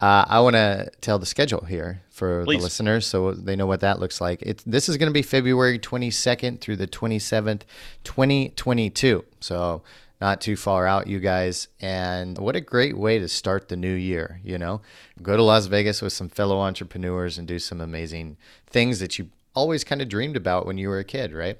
Uh, 0.00 0.24
I 0.26 0.40
want 0.40 0.56
to 0.56 0.90
tell 1.02 1.18
the 1.18 1.26
schedule 1.26 1.62
here 1.66 2.00
for 2.08 2.44
Please. 2.44 2.56
the 2.58 2.62
listeners 2.62 3.06
so 3.06 3.32
they 3.34 3.54
know 3.54 3.66
what 3.66 3.80
that 3.80 4.00
looks 4.00 4.18
like. 4.18 4.40
It, 4.40 4.62
this 4.64 4.88
is 4.88 4.96
going 4.96 5.10
to 5.10 5.12
be 5.12 5.20
February 5.20 5.78
22nd 5.78 6.60
through 6.62 6.76
the 6.76 6.86
27th, 6.86 7.62
2022. 8.04 9.24
So 9.40 9.82
not 10.20 10.40
too 10.40 10.56
far 10.56 10.86
out, 10.86 11.06
you 11.06 11.18
guys. 11.18 11.68
And 11.80 12.36
what 12.38 12.56
a 12.56 12.60
great 12.60 12.96
way 12.96 13.18
to 13.18 13.28
start 13.28 13.68
the 13.68 13.76
new 13.76 13.94
year, 13.94 14.40
you 14.44 14.58
know? 14.58 14.82
Go 15.22 15.36
to 15.36 15.42
Las 15.42 15.66
Vegas 15.66 16.02
with 16.02 16.12
some 16.12 16.28
fellow 16.28 16.58
entrepreneurs 16.58 17.38
and 17.38 17.48
do 17.48 17.58
some 17.58 17.80
amazing 17.80 18.36
things 18.66 19.00
that 19.00 19.18
you 19.18 19.30
always 19.54 19.84
kind 19.84 20.02
of 20.02 20.08
dreamed 20.08 20.36
about 20.36 20.66
when 20.66 20.78
you 20.78 20.88
were 20.88 20.98
a 20.98 21.04
kid, 21.04 21.32
right? 21.32 21.58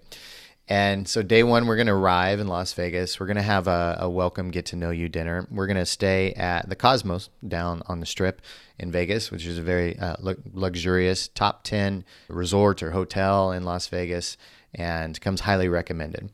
And 0.68 1.08
so 1.08 1.22
day 1.22 1.42
one, 1.42 1.66
we're 1.66 1.74
going 1.74 1.88
to 1.88 1.92
arrive 1.92 2.38
in 2.38 2.46
Las 2.46 2.72
Vegas. 2.74 3.18
We're 3.18 3.26
going 3.26 3.36
to 3.36 3.42
have 3.42 3.66
a, 3.66 3.96
a 4.02 4.08
welcome 4.08 4.52
get 4.52 4.66
to 4.66 4.76
know 4.76 4.90
you 4.90 5.08
dinner. 5.08 5.48
We're 5.50 5.66
going 5.66 5.76
to 5.76 5.86
stay 5.86 6.32
at 6.34 6.68
the 6.68 6.76
Cosmos 6.76 7.28
down 7.46 7.82
on 7.86 7.98
the 7.98 8.06
Strip 8.06 8.40
in 8.78 8.92
Vegas, 8.92 9.32
which 9.32 9.46
is 9.46 9.58
a 9.58 9.62
very 9.62 9.98
uh, 9.98 10.14
lu- 10.20 10.40
luxurious 10.52 11.26
top 11.26 11.64
10 11.64 12.04
resort 12.28 12.84
or 12.84 12.92
hotel 12.92 13.50
in 13.50 13.64
Las 13.64 13.88
Vegas 13.88 14.36
and 14.72 15.20
comes 15.20 15.40
highly 15.40 15.68
recommended. 15.68 16.30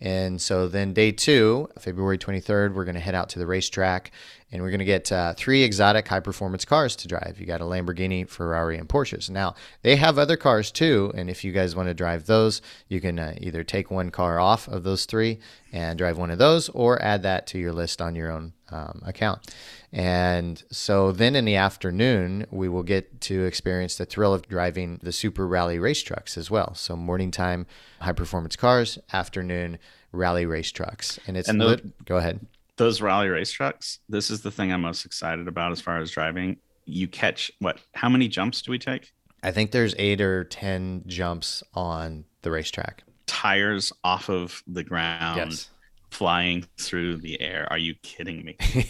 And 0.00 0.40
so 0.40 0.66
then 0.66 0.94
day 0.94 1.12
two, 1.12 1.68
February 1.78 2.16
23rd, 2.16 2.74
we're 2.74 2.84
going 2.84 2.94
to 2.94 3.00
head 3.00 3.14
out 3.14 3.28
to 3.30 3.38
the 3.38 3.46
racetrack 3.46 4.10
and 4.52 4.62
we're 4.62 4.70
going 4.70 4.80
to 4.80 4.84
get 4.84 5.12
uh, 5.12 5.32
three 5.34 5.62
exotic 5.62 6.08
high 6.08 6.20
performance 6.20 6.64
cars 6.64 6.96
to 6.96 7.08
drive. 7.08 7.36
You 7.38 7.46
got 7.46 7.60
a 7.60 7.64
Lamborghini, 7.64 8.28
Ferrari, 8.28 8.76
and 8.76 8.88
Porsches. 8.88 9.30
Now, 9.30 9.54
they 9.82 9.96
have 9.96 10.18
other 10.18 10.36
cars 10.36 10.70
too. 10.72 11.12
And 11.14 11.30
if 11.30 11.44
you 11.44 11.52
guys 11.52 11.76
want 11.76 11.88
to 11.88 11.94
drive 11.94 12.26
those, 12.26 12.60
you 12.88 13.00
can 13.00 13.18
uh, 13.18 13.34
either 13.38 13.62
take 13.62 13.90
one 13.90 14.10
car 14.10 14.40
off 14.40 14.66
of 14.66 14.82
those 14.82 15.04
three 15.04 15.38
and 15.72 15.96
drive 15.98 16.18
one 16.18 16.30
of 16.32 16.38
those 16.38 16.68
or 16.70 17.00
add 17.00 17.22
that 17.22 17.46
to 17.48 17.58
your 17.58 17.72
list 17.72 18.02
on 18.02 18.14
your 18.16 18.30
own 18.32 18.52
um, 18.70 19.02
account. 19.06 19.54
And 19.92 20.62
so 20.70 21.10
then 21.12 21.34
in 21.36 21.44
the 21.44 21.56
afternoon, 21.56 22.46
we 22.50 22.68
will 22.68 22.82
get 22.84 23.20
to 23.22 23.44
experience 23.44 23.96
the 23.96 24.04
thrill 24.06 24.32
of 24.34 24.48
driving 24.48 25.00
the 25.02 25.12
Super 25.12 25.46
Rally 25.46 25.78
race 25.78 26.02
trucks 26.02 26.36
as 26.38 26.50
well. 26.50 26.74
So 26.74 26.96
morning 26.96 27.30
time, 27.30 27.66
high 28.00 28.12
performance 28.12 28.56
cars, 28.56 28.98
afternoon, 29.12 29.78
rally 30.12 30.46
race 30.46 30.70
trucks. 30.72 31.18
And 31.26 31.36
it's 31.36 31.48
And 31.48 31.60
the- 31.60 31.66
lit- 31.66 32.04
go 32.04 32.16
ahead. 32.16 32.46
Those 32.80 33.02
rally 33.02 33.28
race 33.28 33.52
trucks, 33.52 33.98
this 34.08 34.30
is 34.30 34.40
the 34.40 34.50
thing 34.50 34.72
I'm 34.72 34.80
most 34.80 35.04
excited 35.04 35.46
about 35.46 35.70
as 35.70 35.82
far 35.82 35.98
as 35.98 36.10
driving. 36.10 36.56
You 36.86 37.08
catch 37.08 37.52
what? 37.58 37.78
How 37.92 38.08
many 38.08 38.26
jumps 38.26 38.62
do 38.62 38.70
we 38.70 38.78
take? 38.78 39.12
I 39.42 39.50
think 39.50 39.72
there's 39.72 39.94
eight 39.98 40.22
or 40.22 40.44
10 40.44 41.02
jumps 41.06 41.62
on 41.74 42.24
the 42.40 42.50
racetrack. 42.50 43.02
Tires 43.26 43.92
off 44.02 44.30
of 44.30 44.62
the 44.66 44.82
ground, 44.82 45.36
Yes. 45.36 45.68
flying 46.10 46.64
through 46.78 47.18
the 47.18 47.38
air. 47.42 47.66
Are 47.68 47.76
you 47.76 47.96
kidding 48.02 48.46
me? 48.46 48.56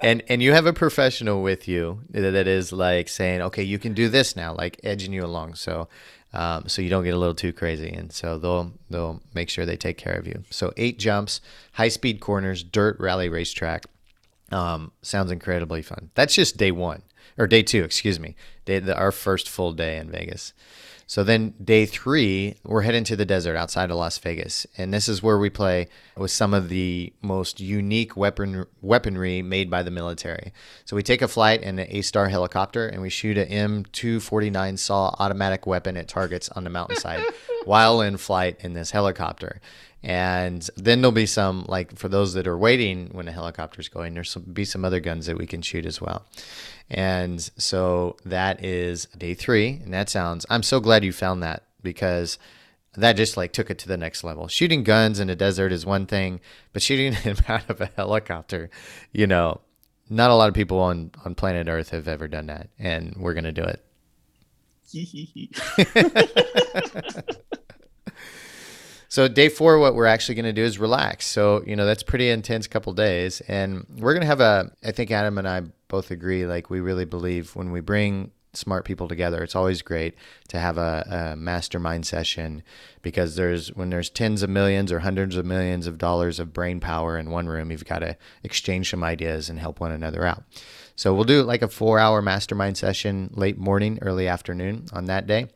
and 0.00 0.20
and 0.28 0.42
you 0.42 0.52
have 0.52 0.66
a 0.66 0.72
professional 0.72 1.42
with 1.42 1.68
you 1.68 2.00
that 2.10 2.32
that 2.32 2.48
is 2.48 2.72
like 2.72 3.08
saying, 3.08 3.40
okay, 3.40 3.62
you 3.62 3.78
can 3.78 3.94
do 3.94 4.08
this 4.08 4.34
now, 4.34 4.52
like 4.52 4.80
edging 4.82 5.12
you 5.12 5.24
along, 5.24 5.54
so 5.54 5.88
um, 6.34 6.64
so 6.66 6.82
you 6.82 6.90
don't 6.90 7.04
get 7.04 7.14
a 7.14 7.18
little 7.18 7.34
too 7.34 7.52
crazy, 7.52 7.90
and 7.90 8.12
so 8.12 8.38
they'll 8.38 8.72
they'll 8.90 9.22
make 9.34 9.48
sure 9.48 9.64
they 9.64 9.76
take 9.76 9.96
care 9.96 10.14
of 10.14 10.26
you. 10.26 10.42
So 10.50 10.72
eight 10.76 10.98
jumps, 10.98 11.40
high 11.72 11.88
speed 11.88 12.20
corners, 12.20 12.64
dirt 12.64 12.98
rally 12.98 13.28
racetrack. 13.28 13.84
Um, 14.50 14.90
sounds 15.00 15.30
incredibly 15.30 15.80
fun. 15.80 16.10
That's 16.14 16.34
just 16.34 16.56
day 16.56 16.72
one 16.72 17.02
or 17.38 17.46
day 17.46 17.62
two, 17.62 17.84
excuse 17.84 18.18
me. 18.18 18.34
Day 18.64 18.80
the, 18.80 18.96
our 18.96 19.12
first 19.12 19.48
full 19.48 19.72
day 19.72 19.96
in 19.96 20.10
Vegas. 20.10 20.52
So 21.06 21.22
then 21.22 21.54
day 21.62 21.86
three, 21.86 22.56
we're 22.64 22.82
heading 22.82 23.04
to 23.04 23.16
the 23.16 23.24
desert 23.24 23.56
outside 23.56 23.90
of 23.90 23.96
Las 23.96 24.18
Vegas, 24.18 24.66
and 24.78 24.92
this 24.92 25.08
is 25.08 25.22
where 25.22 25.38
we 25.38 25.50
play 25.50 25.88
with 26.16 26.30
some 26.30 26.54
of 26.54 26.68
the 26.68 27.12
most 27.20 27.60
unique 27.60 28.16
weapon 28.16 28.66
weaponry 28.80 29.42
made 29.42 29.70
by 29.70 29.82
the 29.82 29.90
military. 29.90 30.52
So 30.84 30.96
we 30.96 31.02
take 31.02 31.22
a 31.22 31.28
flight 31.28 31.62
in 31.62 31.78
an 31.78 31.86
A-star 31.90 32.28
helicopter, 32.28 32.88
and 32.88 33.02
we 33.02 33.10
shoot 33.10 33.36
a 33.36 33.46
M249 33.46 34.78
SAW 34.78 35.14
automatic 35.18 35.66
weapon 35.66 35.96
at 35.96 36.08
targets 36.08 36.48
on 36.50 36.64
the 36.64 36.70
mountainside 36.70 37.22
while 37.66 38.00
in 38.00 38.16
flight 38.16 38.56
in 38.60 38.74
this 38.74 38.90
helicopter. 38.90 39.60
And 40.02 40.68
then 40.76 41.00
there'll 41.00 41.12
be 41.12 41.24
some 41.24 41.64
like 41.66 41.96
for 41.96 42.08
those 42.08 42.34
that 42.34 42.46
are 42.46 42.58
waiting 42.58 43.08
when 43.12 43.24
the 43.24 43.32
helicopter's 43.32 43.88
going, 43.88 44.12
there's 44.12 44.30
some, 44.30 44.42
be 44.42 44.66
some 44.66 44.84
other 44.84 45.00
guns 45.00 45.26
that 45.26 45.38
we 45.38 45.46
can 45.46 45.62
shoot 45.62 45.86
as 45.86 46.00
well. 46.00 46.26
And 46.90 47.40
so 47.56 48.16
that 48.26 48.62
is 48.62 49.06
day 49.16 49.32
three, 49.32 49.80
and 49.82 49.94
that 49.94 50.10
sounds. 50.10 50.44
I'm 50.50 50.62
so 50.62 50.78
glad 50.78 51.04
you 51.04 51.12
found 51.12 51.42
that 51.42 51.62
because 51.82 52.38
that 52.96 53.14
just 53.14 53.36
like 53.38 53.52
took 53.52 53.70
it 53.70 53.78
to 53.78 53.88
the 53.88 53.96
next 53.96 54.22
level. 54.24 54.46
Shooting 54.46 54.84
guns 54.84 55.20
in 55.20 55.30
a 55.30 55.36
desert 55.36 55.72
is 55.72 55.86
one 55.86 56.06
thing, 56.06 56.40
but 56.74 56.82
shooting 56.82 57.14
them 57.24 57.36
out 57.48 57.68
of 57.70 57.80
a 57.80 57.90
helicopter, 57.96 58.68
you 59.12 59.26
know, 59.26 59.62
not 60.10 60.30
a 60.30 60.34
lot 60.34 60.48
of 60.48 60.54
people 60.54 60.80
on 60.80 61.12
on 61.24 61.34
planet 61.34 61.66
Earth 61.68 61.90
have 61.90 62.08
ever 62.08 62.28
done 62.28 62.46
that, 62.46 62.68
and 62.78 63.16
we're 63.16 63.34
gonna 63.34 63.52
do 63.52 63.64
it. 63.64 63.82
So 69.14 69.28
day 69.28 69.48
four, 69.48 69.78
what 69.78 69.94
we're 69.94 70.06
actually 70.06 70.34
going 70.34 70.46
to 70.46 70.52
do 70.52 70.64
is 70.64 70.80
relax. 70.80 71.24
So 71.24 71.62
you 71.64 71.76
know 71.76 71.86
that's 71.86 72.02
pretty 72.02 72.30
intense 72.30 72.66
couple 72.66 72.92
days, 72.94 73.40
and 73.42 73.86
we're 73.96 74.12
going 74.12 74.22
to 74.22 74.26
have 74.26 74.40
a. 74.40 74.72
I 74.82 74.90
think 74.90 75.12
Adam 75.12 75.38
and 75.38 75.46
I 75.46 75.62
both 75.86 76.10
agree. 76.10 76.46
Like 76.46 76.68
we 76.68 76.80
really 76.80 77.04
believe 77.04 77.54
when 77.54 77.70
we 77.70 77.78
bring 77.78 78.32
smart 78.54 78.84
people 78.84 79.06
together, 79.06 79.44
it's 79.44 79.54
always 79.54 79.82
great 79.82 80.16
to 80.48 80.58
have 80.58 80.78
a, 80.78 81.30
a 81.34 81.36
mastermind 81.36 82.06
session 82.06 82.64
because 83.02 83.36
there's 83.36 83.72
when 83.74 83.90
there's 83.90 84.10
tens 84.10 84.42
of 84.42 84.50
millions 84.50 84.90
or 84.90 84.98
hundreds 84.98 85.36
of 85.36 85.46
millions 85.46 85.86
of 85.86 85.96
dollars 85.96 86.40
of 86.40 86.52
brain 86.52 86.80
power 86.80 87.16
in 87.16 87.30
one 87.30 87.46
room, 87.46 87.70
you've 87.70 87.84
got 87.84 88.00
to 88.00 88.16
exchange 88.42 88.90
some 88.90 89.04
ideas 89.04 89.48
and 89.48 89.60
help 89.60 89.78
one 89.78 89.92
another 89.92 90.26
out. 90.26 90.42
So 90.96 91.14
we'll 91.14 91.22
do 91.22 91.44
like 91.44 91.62
a 91.62 91.68
four-hour 91.68 92.20
mastermind 92.20 92.76
session, 92.76 93.30
late 93.34 93.58
morning, 93.58 94.00
early 94.02 94.26
afternoon 94.26 94.86
on 94.92 95.04
that 95.04 95.28
day. 95.28 95.50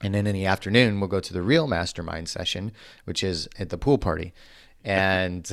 And 0.00 0.14
then 0.14 0.26
in 0.26 0.34
the 0.34 0.46
afternoon, 0.46 1.00
we'll 1.00 1.08
go 1.08 1.20
to 1.20 1.32
the 1.32 1.42
real 1.42 1.66
mastermind 1.66 2.28
session, 2.28 2.72
which 3.04 3.22
is 3.22 3.48
at 3.58 3.70
the 3.70 3.78
pool 3.78 3.98
party. 3.98 4.34
And 4.84 5.50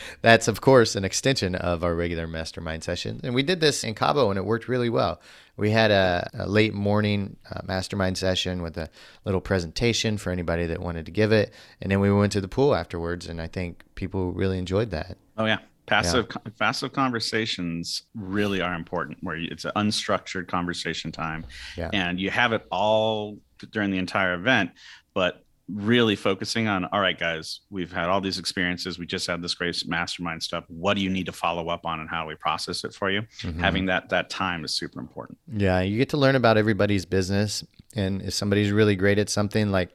that's, 0.20 0.46
of 0.46 0.60
course, 0.60 0.94
an 0.94 1.04
extension 1.04 1.54
of 1.54 1.82
our 1.82 1.94
regular 1.94 2.26
mastermind 2.26 2.84
session. 2.84 3.20
And 3.24 3.34
we 3.34 3.42
did 3.42 3.60
this 3.60 3.82
in 3.82 3.94
Cabo 3.94 4.28
and 4.28 4.38
it 4.38 4.44
worked 4.44 4.68
really 4.68 4.90
well. 4.90 5.20
We 5.56 5.70
had 5.70 5.90
a, 5.90 6.28
a 6.34 6.46
late 6.46 6.74
morning 6.74 7.36
uh, 7.50 7.60
mastermind 7.64 8.18
session 8.18 8.60
with 8.60 8.76
a 8.76 8.90
little 9.24 9.40
presentation 9.40 10.18
for 10.18 10.30
anybody 10.30 10.66
that 10.66 10.80
wanted 10.80 11.06
to 11.06 11.12
give 11.12 11.32
it. 11.32 11.54
And 11.80 11.90
then 11.90 12.00
we 12.00 12.12
went 12.12 12.32
to 12.32 12.40
the 12.42 12.48
pool 12.48 12.74
afterwards. 12.74 13.26
And 13.26 13.40
I 13.40 13.46
think 13.46 13.84
people 13.94 14.32
really 14.32 14.58
enjoyed 14.58 14.90
that. 14.90 15.16
Oh 15.38 15.46
yeah, 15.46 15.58
passive 15.86 16.28
passive 16.58 16.92
conversations 16.92 18.02
really 18.14 18.60
are 18.60 18.74
important. 18.74 19.18
Where 19.22 19.36
it's 19.36 19.64
an 19.64 19.72
unstructured 19.76 20.48
conversation 20.48 21.10
time, 21.10 21.46
Yeah. 21.76 21.90
and 21.92 22.20
you 22.20 22.30
have 22.30 22.52
it 22.52 22.66
all 22.70 23.38
during 23.70 23.90
the 23.90 23.98
entire 23.98 24.34
event, 24.34 24.70
but 25.14 25.44
really 25.68 26.14
focusing 26.14 26.68
on 26.68 26.84
all 26.86 27.00
right 27.00 27.18
guys 27.18 27.60
we've 27.70 27.90
had 27.90 28.10
all 28.10 28.20
these 28.20 28.38
experiences. 28.38 28.98
We 28.98 29.06
just 29.06 29.26
had 29.26 29.40
this 29.40 29.54
great 29.54 29.82
mastermind 29.86 30.42
stuff. 30.42 30.64
What 30.68 30.94
do 30.94 31.02
you 31.02 31.08
need 31.08 31.24
to 31.26 31.32
follow 31.32 31.68
up 31.70 31.86
on 31.86 32.00
and 32.00 32.08
how 32.08 32.22
do 32.22 32.28
we 32.28 32.34
process 32.34 32.84
it 32.84 32.92
for 32.92 33.10
you? 33.10 33.22
Mm-hmm. 33.40 33.60
Having 33.60 33.86
that 33.86 34.10
that 34.10 34.28
time 34.28 34.64
is 34.64 34.74
super 34.74 35.00
important. 35.00 35.38
Yeah, 35.50 35.80
you 35.80 35.96
get 35.96 36.10
to 36.10 36.18
learn 36.18 36.36
about 36.36 36.58
everybody's 36.58 37.06
business. 37.06 37.64
And 37.96 38.20
if 38.20 38.34
somebody's 38.34 38.72
really 38.72 38.94
great 38.96 39.18
at 39.18 39.30
something, 39.30 39.70
like 39.70 39.90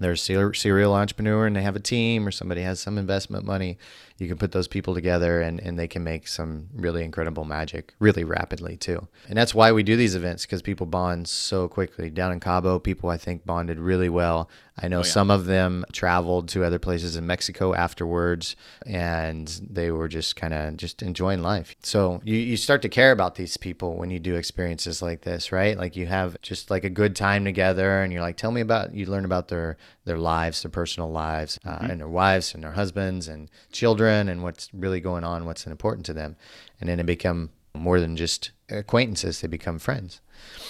they're 0.00 0.12
a 0.12 0.16
serial 0.16 0.94
entrepreneur 0.94 1.46
and 1.46 1.54
they 1.54 1.62
have 1.62 1.76
a 1.76 1.80
team, 1.80 2.26
or 2.26 2.30
somebody 2.30 2.62
has 2.62 2.80
some 2.80 2.98
investment 2.98 3.44
money, 3.44 3.78
you 4.18 4.28
can 4.28 4.38
put 4.38 4.52
those 4.52 4.68
people 4.68 4.94
together 4.94 5.40
and, 5.40 5.60
and 5.60 5.78
they 5.78 5.88
can 5.88 6.02
make 6.02 6.26
some 6.26 6.68
really 6.74 7.04
incredible 7.04 7.44
magic 7.44 7.94
really 7.98 8.24
rapidly, 8.24 8.76
too. 8.76 9.06
And 9.28 9.36
that's 9.36 9.54
why 9.54 9.72
we 9.72 9.82
do 9.82 9.96
these 9.96 10.14
events 10.14 10.46
because 10.46 10.62
people 10.62 10.86
bond 10.86 11.28
so 11.28 11.68
quickly. 11.68 12.08
Down 12.10 12.32
in 12.32 12.40
Cabo, 12.40 12.78
people 12.78 13.10
I 13.10 13.18
think 13.18 13.44
bonded 13.44 13.78
really 13.78 14.08
well. 14.08 14.48
I 14.78 14.88
know 14.88 15.00
some 15.02 15.30
of 15.30 15.46
them 15.46 15.86
traveled 15.92 16.48
to 16.50 16.62
other 16.62 16.78
places 16.78 17.16
in 17.16 17.26
Mexico 17.26 17.72
afterwards 17.74 18.56
and 18.84 19.48
they 19.70 19.90
were 19.90 20.06
just 20.06 20.36
kind 20.36 20.52
of 20.52 20.76
just 20.76 21.02
enjoying 21.02 21.40
life. 21.40 21.74
So 21.82 22.20
you, 22.24 22.36
you 22.36 22.58
start 22.58 22.82
to 22.82 22.90
care 22.90 23.10
about 23.10 23.36
these 23.36 23.56
people 23.56 23.96
when 23.96 24.10
you 24.10 24.18
do 24.18 24.34
experiences 24.34 25.00
like 25.00 25.22
this, 25.22 25.50
right? 25.50 25.78
Like 25.78 25.96
you 25.96 26.04
have 26.06 26.38
just 26.42 26.70
like 26.70 26.84
a 26.84 26.90
good 26.90 27.16
time 27.16 27.42
together 27.42 28.02
and 28.02 28.12
you're 28.12 28.20
like, 28.20 28.36
tell 28.36 28.50
me 28.50 28.60
about, 28.60 28.92
you 28.92 29.06
learn 29.06 29.24
about 29.24 29.48
their, 29.48 29.78
their 30.04 30.18
lives, 30.18 30.62
their 30.62 30.70
personal 30.70 31.10
lives 31.10 31.58
uh, 31.64 31.78
and 31.80 32.00
their 32.00 32.08
wives 32.08 32.52
and 32.52 32.62
their 32.62 32.72
husbands 32.72 33.28
and 33.28 33.50
children 33.72 34.05
and 34.08 34.42
what's 34.42 34.68
really 34.72 35.00
going 35.00 35.24
on, 35.24 35.44
what's 35.44 35.66
important 35.66 36.06
to 36.06 36.14
them. 36.14 36.36
And 36.80 36.88
then 36.88 36.98
they 36.98 37.04
become 37.04 37.50
more 37.74 38.00
than 38.00 38.16
just 38.16 38.50
acquaintances, 38.70 39.40
they 39.40 39.48
become 39.48 39.78
friends. 39.78 40.20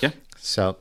yeah 0.01 0.11
So, 0.37 0.77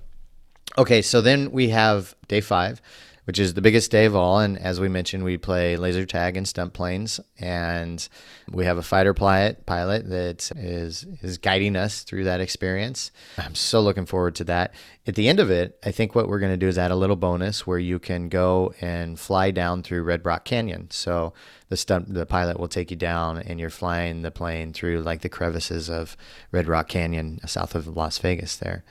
okay, 0.78 1.02
so 1.02 1.22
then 1.22 1.52
we 1.52 1.70
have 1.70 2.16
day 2.28 2.42
five, 2.42 2.82
which 3.26 3.40
is 3.40 3.54
the 3.54 3.62
biggest 3.62 3.92
day 3.92 4.06
of 4.06 4.16
all. 4.16 4.40
And 4.40 4.58
as 4.58 4.80
we 4.80 4.88
mentioned, 4.88 5.24
we 5.24 5.38
play 5.38 5.76
laser 5.78 6.06
tag 6.06 6.38
and 6.38 6.48
stunt 6.48 6.74
planes, 6.74 7.20
and 7.40 8.08
we 8.50 8.66
have 8.66 8.78
a 8.78 8.84
fighter 8.84 9.14
pilot 9.14 9.66
pilot 9.66 10.10
that 10.10 10.52
is 10.56 11.06
is 11.22 11.38
guiding 11.38 11.76
us 11.76 12.04
through 12.04 12.24
that 12.24 12.40
experience. 12.40 13.12
I'm 13.38 13.56
so 13.56 13.82
looking 13.82 14.06
forward 14.06 14.36
to 14.36 14.44
that. 14.46 14.74
At 15.08 15.16
the 15.16 15.28
end 15.28 15.40
of 15.40 15.52
it, 15.52 15.78
I 15.84 15.92
think 15.92 16.16
what 16.16 16.28
we're 16.28 16.40
going 16.40 16.54
to 16.54 16.58
do 16.58 16.68
is 16.68 16.78
add 16.78 16.92
a 16.92 16.96
little 16.96 17.16
bonus 17.16 17.68
where 17.68 17.80
you 17.80 18.00
can 18.00 18.30
go 18.30 18.74
and 18.82 19.20
fly 19.20 19.52
down 19.52 19.84
through 19.84 20.04
Red 20.04 20.26
Rock 20.26 20.46
Canyon. 20.46 20.90
So 20.92 21.34
the 21.70 21.78
stunt 21.78 22.14
the 22.14 22.26
pilot 22.26 22.60
will 22.60 22.68
take 22.68 22.92
you 22.92 22.98
down 22.98 23.38
and 23.40 23.60
you're 23.60 23.70
flying 23.70 24.22
the 24.22 24.32
plane 24.32 24.74
through 24.74 25.02
like 25.02 25.22
the 25.22 25.30
crevices 25.30 25.90
of 25.90 26.16
Red 26.52 26.68
Rock 26.68 26.88
Canyon 26.88 27.40
south 27.46 27.76
of 27.76 27.88
Las 27.88 28.18
Vegas 28.20 28.56
there. 28.56 28.84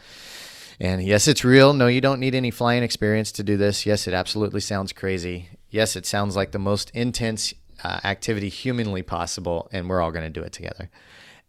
And 0.80 1.02
yes, 1.02 1.28
it's 1.28 1.44
real. 1.44 1.72
No, 1.72 1.86
you 1.86 2.00
don't 2.00 2.20
need 2.20 2.34
any 2.34 2.50
flying 2.50 2.82
experience 2.82 3.32
to 3.32 3.42
do 3.42 3.56
this. 3.56 3.86
Yes, 3.86 4.06
it 4.06 4.14
absolutely 4.14 4.60
sounds 4.60 4.92
crazy. 4.92 5.48
Yes, 5.70 5.96
it 5.96 6.06
sounds 6.06 6.36
like 6.36 6.52
the 6.52 6.58
most 6.58 6.90
intense 6.90 7.54
uh, 7.82 8.00
activity 8.04 8.48
humanly 8.48 9.02
possible, 9.02 9.68
and 9.72 9.88
we're 9.88 10.00
all 10.00 10.10
going 10.10 10.24
to 10.24 10.30
do 10.30 10.44
it 10.44 10.52
together. 10.52 10.90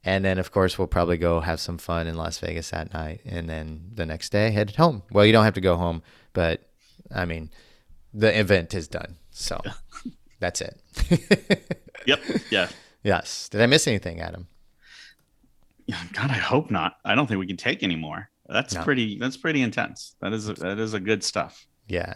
And 0.04 0.24
then, 0.24 0.38
of 0.38 0.52
course, 0.52 0.78
we'll 0.78 0.88
probably 0.88 1.18
go 1.18 1.40
have 1.40 1.60
some 1.60 1.78
fun 1.80 2.06
in 2.06 2.16
Las 2.16 2.38
Vegas 2.40 2.70
that 2.70 2.94
night, 2.94 3.22
and 3.26 3.50
then 3.50 3.90
the 3.94 4.06
next 4.06 4.32
day 4.32 4.52
head 4.52 4.76
home. 4.76 5.02
Well, 5.12 5.26
you 5.26 5.32
don't 5.32 5.46
have 5.46 5.56
to 5.56 5.62
go 5.62 5.78
home, 5.78 6.04
but 6.34 6.62
I 7.14 7.26
mean, 7.26 7.50
the 8.14 8.38
event 8.40 8.74
is 8.74 8.88
done. 8.88 9.18
So 9.32 9.62
that's 10.40 10.62
it. 10.62 10.80
Yep. 12.06 12.20
Yeah. 12.52 12.70
yes. 13.04 13.50
Did 13.50 13.62
I 13.62 13.66
miss 13.66 13.88
anything, 13.88 14.22
Adam? 14.22 14.48
God, 16.14 16.30
I 16.30 16.36
hope 16.36 16.70
not. 16.70 16.98
I 17.04 17.16
don't 17.16 17.26
think 17.26 17.40
we 17.40 17.48
can 17.48 17.58
take 17.58 17.82
anymore. 17.82 18.30
That's 18.48 18.74
No. 18.76 18.84
pretty. 18.84 19.18
That's 19.20 19.38
pretty 19.38 19.62
intense. 19.62 20.16
That 20.22 20.34
is 20.34 20.46
that 20.48 20.80
is 20.80 20.94
a 20.94 21.00
good 21.00 21.24
stuff. 21.24 21.66
Yeah. 21.88 22.16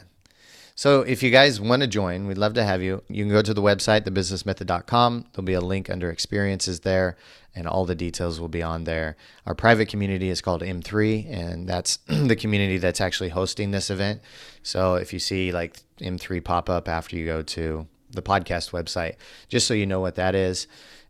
So 0.75 1.01
if 1.01 1.21
you 1.21 1.29
guys 1.29 1.59
want 1.59 1.81
to 1.81 1.88
join, 1.88 2.25
we'd 2.25 2.38
love 2.38 2.53
to 2.53 2.63
have 2.63 2.81
you. 2.81 3.03
You 3.09 3.25
can 3.25 3.33
go 3.33 3.41
to 3.41 3.53
the 3.53 3.62
website, 3.62 4.05
thebusinessmethod.com. 4.05 5.25
There'll 5.33 5.45
be 5.45 5.53
a 5.53 5.59
link 5.59 5.89
under 5.89 6.09
experiences 6.09 6.81
there, 6.81 7.17
and 7.53 7.67
all 7.67 7.86
the 7.86 7.95
details 7.95 8.39
will 8.39 8.48
be 8.48 8.63
on 8.63 8.86
there. 8.86 9.17
Our 9.45 9.53
private 9.55 9.89
community 9.89 10.29
is 10.29 10.39
called 10.39 10.62
M3, 10.62 11.29
and 11.29 11.67
that's 11.67 11.98
the 12.07 12.36
community 12.38 12.77
that's 12.77 13.01
actually 13.01 13.29
hosting 13.29 13.71
this 13.71 13.89
event. 13.89 14.21
So 14.63 14.95
if 14.95 15.12
you 15.12 15.19
see 15.19 15.51
like 15.51 15.81
M3 16.00 16.41
pop 16.43 16.69
up 16.69 16.88
after 16.88 17.17
you 17.17 17.25
go 17.25 17.41
to 17.41 17.86
the 18.12 18.21
podcast 18.21 18.71
website, 18.71 19.15
just 19.50 19.67
so 19.67 19.74
you 19.74 19.86
know 19.86 20.00
what 20.00 20.15
that 20.15 20.33
is. 20.33 20.67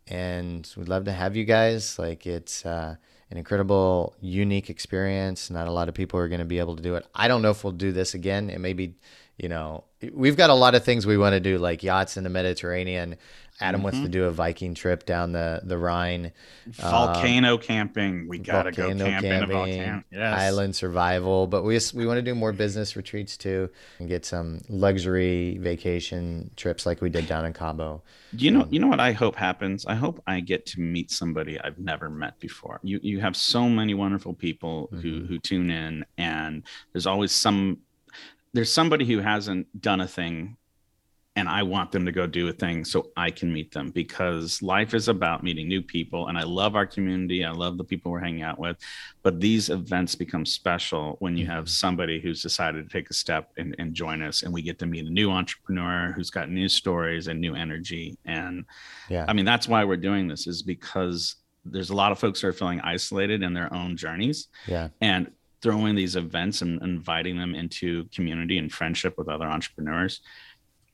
And 0.08 0.68
we'd 0.76 0.88
love 0.88 1.04
to 1.04 1.12
have 1.12 1.36
you 1.36 1.44
guys. 1.44 1.96
Like 1.96 2.26
it's 2.26 2.66
uh, 2.66 2.96
an 3.30 3.38
incredible, 3.38 4.14
unique 4.20 4.70
experience. 4.70 5.50
Not 5.50 5.68
a 5.68 5.72
lot 5.72 5.88
of 5.88 5.94
people 5.94 6.18
are 6.18 6.28
going 6.28 6.40
to 6.40 6.44
be 6.44 6.58
able 6.58 6.76
to 6.76 6.82
do 6.82 6.96
it. 6.96 7.06
I 7.14 7.28
don't 7.28 7.42
know 7.42 7.50
if 7.50 7.62
we'll 7.62 7.72
do 7.72 7.92
this 7.92 8.14
again. 8.14 8.50
It 8.50 8.58
may 8.58 8.72
be, 8.72 8.94
you 9.42 9.48
know, 9.48 9.84
we've 10.12 10.36
got 10.36 10.50
a 10.50 10.54
lot 10.54 10.74
of 10.74 10.84
things 10.84 11.06
we 11.06 11.16
want 11.16 11.32
to 11.32 11.40
do, 11.40 11.56
like 11.58 11.82
yachts 11.82 12.16
in 12.18 12.24
the 12.24 12.30
Mediterranean. 12.30 13.16
Adam 13.62 13.82
wants 13.82 14.00
to 14.00 14.08
do 14.08 14.24
a 14.24 14.30
Viking 14.30 14.74
trip 14.74 15.04
down 15.04 15.32
the 15.32 15.60
the 15.62 15.76
Rhine. 15.76 16.32
Volcano 16.66 17.58
camping. 17.58 18.26
We 18.26 18.38
gotta 18.38 18.72
go 18.72 18.90
Um, 18.90 18.96
volcano 18.98 19.20
camp 19.20 19.24
in 19.26 19.42
a 19.42 19.46
volcano. 19.46 20.04
Yes. 20.10 20.40
island 20.40 20.74
survival. 20.76 21.46
But 21.46 21.62
we 21.64 21.78
we 21.94 22.06
want 22.06 22.16
to 22.18 22.22
do 22.22 22.34
more 22.34 22.52
business 22.52 22.96
retreats 22.96 23.36
too, 23.36 23.68
and 23.98 24.08
get 24.08 24.24
some 24.24 24.60
luxury 24.70 25.58
vacation 25.60 26.50
trips 26.56 26.86
like 26.86 27.02
we 27.02 27.10
did 27.10 27.26
down 27.26 27.44
in 27.44 27.52
Cabo. 27.52 28.02
You 28.32 28.50
know, 28.50 28.66
you 28.70 28.78
know 28.80 28.88
what 28.88 29.00
I 29.00 29.12
hope 29.12 29.36
happens. 29.36 29.84
I 29.86 29.94
hope 29.94 30.22
I 30.26 30.40
get 30.40 30.64
to 30.66 30.80
meet 30.80 31.10
somebody 31.10 31.60
I've 31.60 31.78
never 31.78 32.08
met 32.08 32.38
before. 32.40 32.80
You 32.82 32.98
you 33.02 33.20
have 33.20 33.36
so 33.36 33.68
many 33.68 33.94
wonderful 33.94 34.32
people 34.34 34.88
Mm-hmm. 34.92 35.00
who 35.02 35.26
who 35.26 35.38
tune 35.38 35.70
in, 35.70 36.04
and 36.16 36.62
there's 36.92 37.06
always 37.06 37.32
some. 37.32 37.78
There's 38.52 38.72
somebody 38.72 39.04
who 39.04 39.18
hasn't 39.20 39.80
done 39.80 40.00
a 40.00 40.08
thing, 40.08 40.56
and 41.36 41.48
I 41.48 41.62
want 41.62 41.92
them 41.92 42.04
to 42.06 42.12
go 42.12 42.26
do 42.26 42.48
a 42.48 42.52
thing 42.52 42.84
so 42.84 43.12
I 43.16 43.30
can 43.30 43.52
meet 43.52 43.72
them 43.72 43.90
because 43.90 44.60
life 44.60 44.92
is 44.94 45.06
about 45.06 45.44
meeting 45.44 45.68
new 45.68 45.80
people, 45.80 46.26
and 46.26 46.36
I 46.36 46.42
love 46.42 46.74
our 46.74 46.86
community. 46.86 47.44
I 47.44 47.52
love 47.52 47.78
the 47.78 47.84
people 47.84 48.10
we're 48.10 48.18
hanging 48.18 48.42
out 48.42 48.58
with, 48.58 48.76
but 49.22 49.38
these 49.40 49.70
events 49.70 50.16
become 50.16 50.44
special 50.44 51.16
when 51.20 51.36
you 51.36 51.44
Mm-hmm. 51.44 51.52
have 51.54 51.68
somebody 51.70 52.20
who's 52.20 52.42
decided 52.42 52.86
to 52.88 52.92
take 52.92 53.08
a 53.08 53.14
step 53.14 53.52
and, 53.56 53.76
and 53.78 53.94
join 53.94 54.20
us, 54.22 54.42
and 54.42 54.52
we 54.52 54.62
get 54.62 54.80
to 54.80 54.86
meet 54.86 55.06
a 55.06 55.10
new 55.10 55.30
entrepreneur 55.30 56.12
who's 56.12 56.30
got 56.30 56.50
new 56.50 56.68
stories 56.68 57.28
and 57.28 57.40
new 57.40 57.54
energy 57.54 58.18
and 58.24 58.64
Yeah. 59.08 59.24
I 59.28 59.32
mean, 59.32 59.44
that's 59.44 59.68
why 59.68 59.84
we're 59.84 59.96
doing 59.96 60.26
this 60.26 60.48
is 60.48 60.62
because 60.62 61.36
there's 61.64 61.90
a 61.90 61.94
lot 61.94 62.10
of 62.10 62.18
folks 62.18 62.40
who 62.40 62.48
are 62.48 62.52
feeling 62.52 62.80
isolated 62.80 63.42
in 63.42 63.52
their 63.54 63.72
own 63.72 63.96
journeys 63.96 64.48
yeah. 64.66 64.88
and 65.00 65.30
throwing 65.62 65.94
these 65.94 66.16
events 66.16 66.62
and 66.62 66.80
inviting 66.82 67.36
them 67.38 67.54
into 67.54 68.04
community 68.14 68.58
and 68.58 68.72
friendship 68.72 69.16
with 69.18 69.28
other 69.28 69.46
entrepreneurs. 69.46 70.20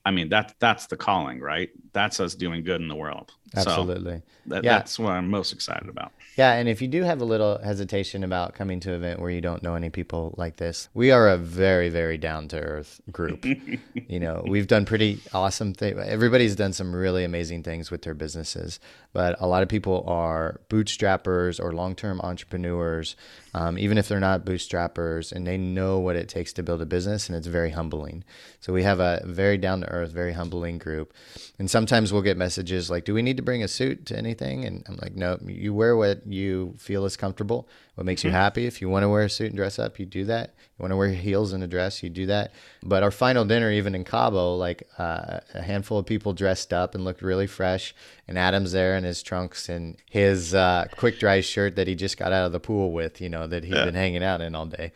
I 0.05 0.11
mean, 0.11 0.29
that 0.29 0.55
that's 0.59 0.87
the 0.87 0.95
calling, 0.95 1.41
right? 1.41 1.69
That's 1.91 2.21
us 2.21 2.33
doing 2.33 2.63
good 2.63 2.79
in 2.79 2.87
the 2.87 2.95
world. 2.95 3.33
Absolutely. 3.55 4.19
So 4.19 4.23
that, 4.47 4.63
Yeah. 4.63 4.77
that's 4.77 4.97
what 4.97 5.11
I'm 5.11 5.29
most 5.29 5.51
excited 5.51 5.89
about. 5.89 6.13
Yeah, 6.37 6.53
and 6.53 6.69
if 6.69 6.81
you 6.81 6.87
do 6.87 7.03
have 7.03 7.19
a 7.19 7.25
little 7.25 7.57
hesitation 7.57 8.23
about 8.23 8.53
coming 8.53 8.79
to 8.81 8.89
an 8.91 8.95
event 8.95 9.19
where 9.19 9.31
you 9.31 9.41
don't 9.41 9.63
know 9.63 9.75
any 9.75 9.89
people 9.89 10.33
like 10.37 10.57
this, 10.57 10.87
we 10.93 11.11
are 11.11 11.27
a 11.27 11.37
very, 11.37 11.89
very 11.89 12.17
down 12.17 12.47
to 12.49 12.59
earth 12.59 13.01
group. 13.11 13.43
you 14.07 14.19
know, 14.19 14.43
we've 14.47 14.67
done 14.67 14.85
pretty 14.85 15.19
awesome 15.33 15.73
things. 15.73 15.99
Everybody's 15.99 16.55
done 16.55 16.71
some 16.71 16.95
really 16.95 17.25
amazing 17.25 17.63
things 17.63 17.91
with 17.91 18.03
their 18.03 18.13
businesses, 18.13 18.79
but 19.11 19.35
a 19.41 19.47
lot 19.47 19.61
of 19.63 19.67
people 19.67 20.05
are 20.07 20.61
bootstrappers 20.69 21.59
or 21.61 21.73
long 21.73 21.95
term 21.95 22.21
entrepreneurs, 22.21 23.17
um, 23.53 23.77
even 23.77 23.97
if 23.97 24.07
they're 24.07 24.19
not 24.19 24.45
bootstrappers, 24.45 25.31
and 25.31 25.47
they 25.47 25.57
know 25.57 25.99
what 25.99 26.15
it 26.15 26.29
takes 26.29 26.53
to 26.53 26.63
build 26.63 26.81
a 26.81 26.85
business, 26.85 27.27
and 27.27 27.35
it's 27.35 27.47
very 27.47 27.71
humbling. 27.71 28.23
So 28.59 28.73
we 28.73 28.83
have 28.83 28.99
a 28.99 29.21
very 29.25 29.57
down 29.57 29.81
to 29.81 29.89
earth, 29.89 30.11
very 30.11 30.33
humbling 30.33 30.77
group. 30.77 31.13
And 31.59 31.69
sometimes 31.69 32.11
we'll 32.11 32.21
get 32.21 32.37
messages 32.37 32.89
like, 32.89 33.05
Do 33.05 33.13
we 33.13 33.21
need 33.21 33.37
to 33.37 33.43
bring 33.43 33.63
a 33.63 33.67
suit 33.67 34.05
to 34.07 34.17
anything? 34.17 34.65
And 34.65 34.83
I'm 34.87 34.97
like, 34.97 35.15
No, 35.15 35.37
you 35.45 35.73
wear 35.73 35.95
what 35.95 36.25
you 36.27 36.75
feel 36.77 37.05
is 37.05 37.17
comfortable, 37.17 37.67
what 37.97 38.05
makes 38.05 38.23
you 38.23 38.29
happy. 38.29 38.67
If 38.67 38.79
you 38.79 38.89
want 38.89 39.01
to 39.01 39.09
wear 39.09 39.23
a 39.23 39.29
suit 39.29 39.47
and 39.47 39.55
dress 39.55 39.79
up, 39.79 39.97
you 39.97 40.05
do 40.05 40.23
that. 40.25 40.53
You 40.77 40.83
want 40.83 40.91
to 40.91 40.97
wear 40.97 41.09
heels 41.09 41.51
and 41.51 41.63
a 41.63 41.67
dress, 41.67 42.03
you 42.03 42.11
do 42.11 42.27
that. 42.27 42.53
But 42.83 43.01
our 43.01 43.09
final 43.09 43.43
dinner, 43.43 43.71
even 43.71 43.95
in 43.95 44.03
Cabo, 44.03 44.55
like 44.55 44.87
uh, 44.99 45.39
a 45.55 45.63
handful 45.63 45.97
of 45.97 46.05
people 46.05 46.33
dressed 46.33 46.71
up 46.71 46.93
and 46.93 47.03
looked 47.03 47.23
really 47.23 47.47
fresh. 47.47 47.95
And 48.27 48.37
Adam's 48.37 48.71
there 48.71 48.95
in 48.97 49.03
his 49.03 49.23
trunks 49.23 49.67
and 49.67 49.97
his 50.11 50.53
uh, 50.53 50.85
quick 50.95 51.17
dry 51.17 51.41
shirt 51.41 51.75
that 51.77 51.87
he 51.87 51.95
just 51.95 52.19
got 52.19 52.31
out 52.31 52.45
of 52.45 52.51
the 52.51 52.59
pool 52.59 52.91
with, 52.91 53.19
you 53.19 53.29
know, 53.29 53.47
that 53.47 53.63
he'd 53.63 53.73
been 53.73 53.95
hanging 53.95 54.23
out 54.23 54.41
in 54.41 54.53
all 54.53 54.67
day. 54.67 54.91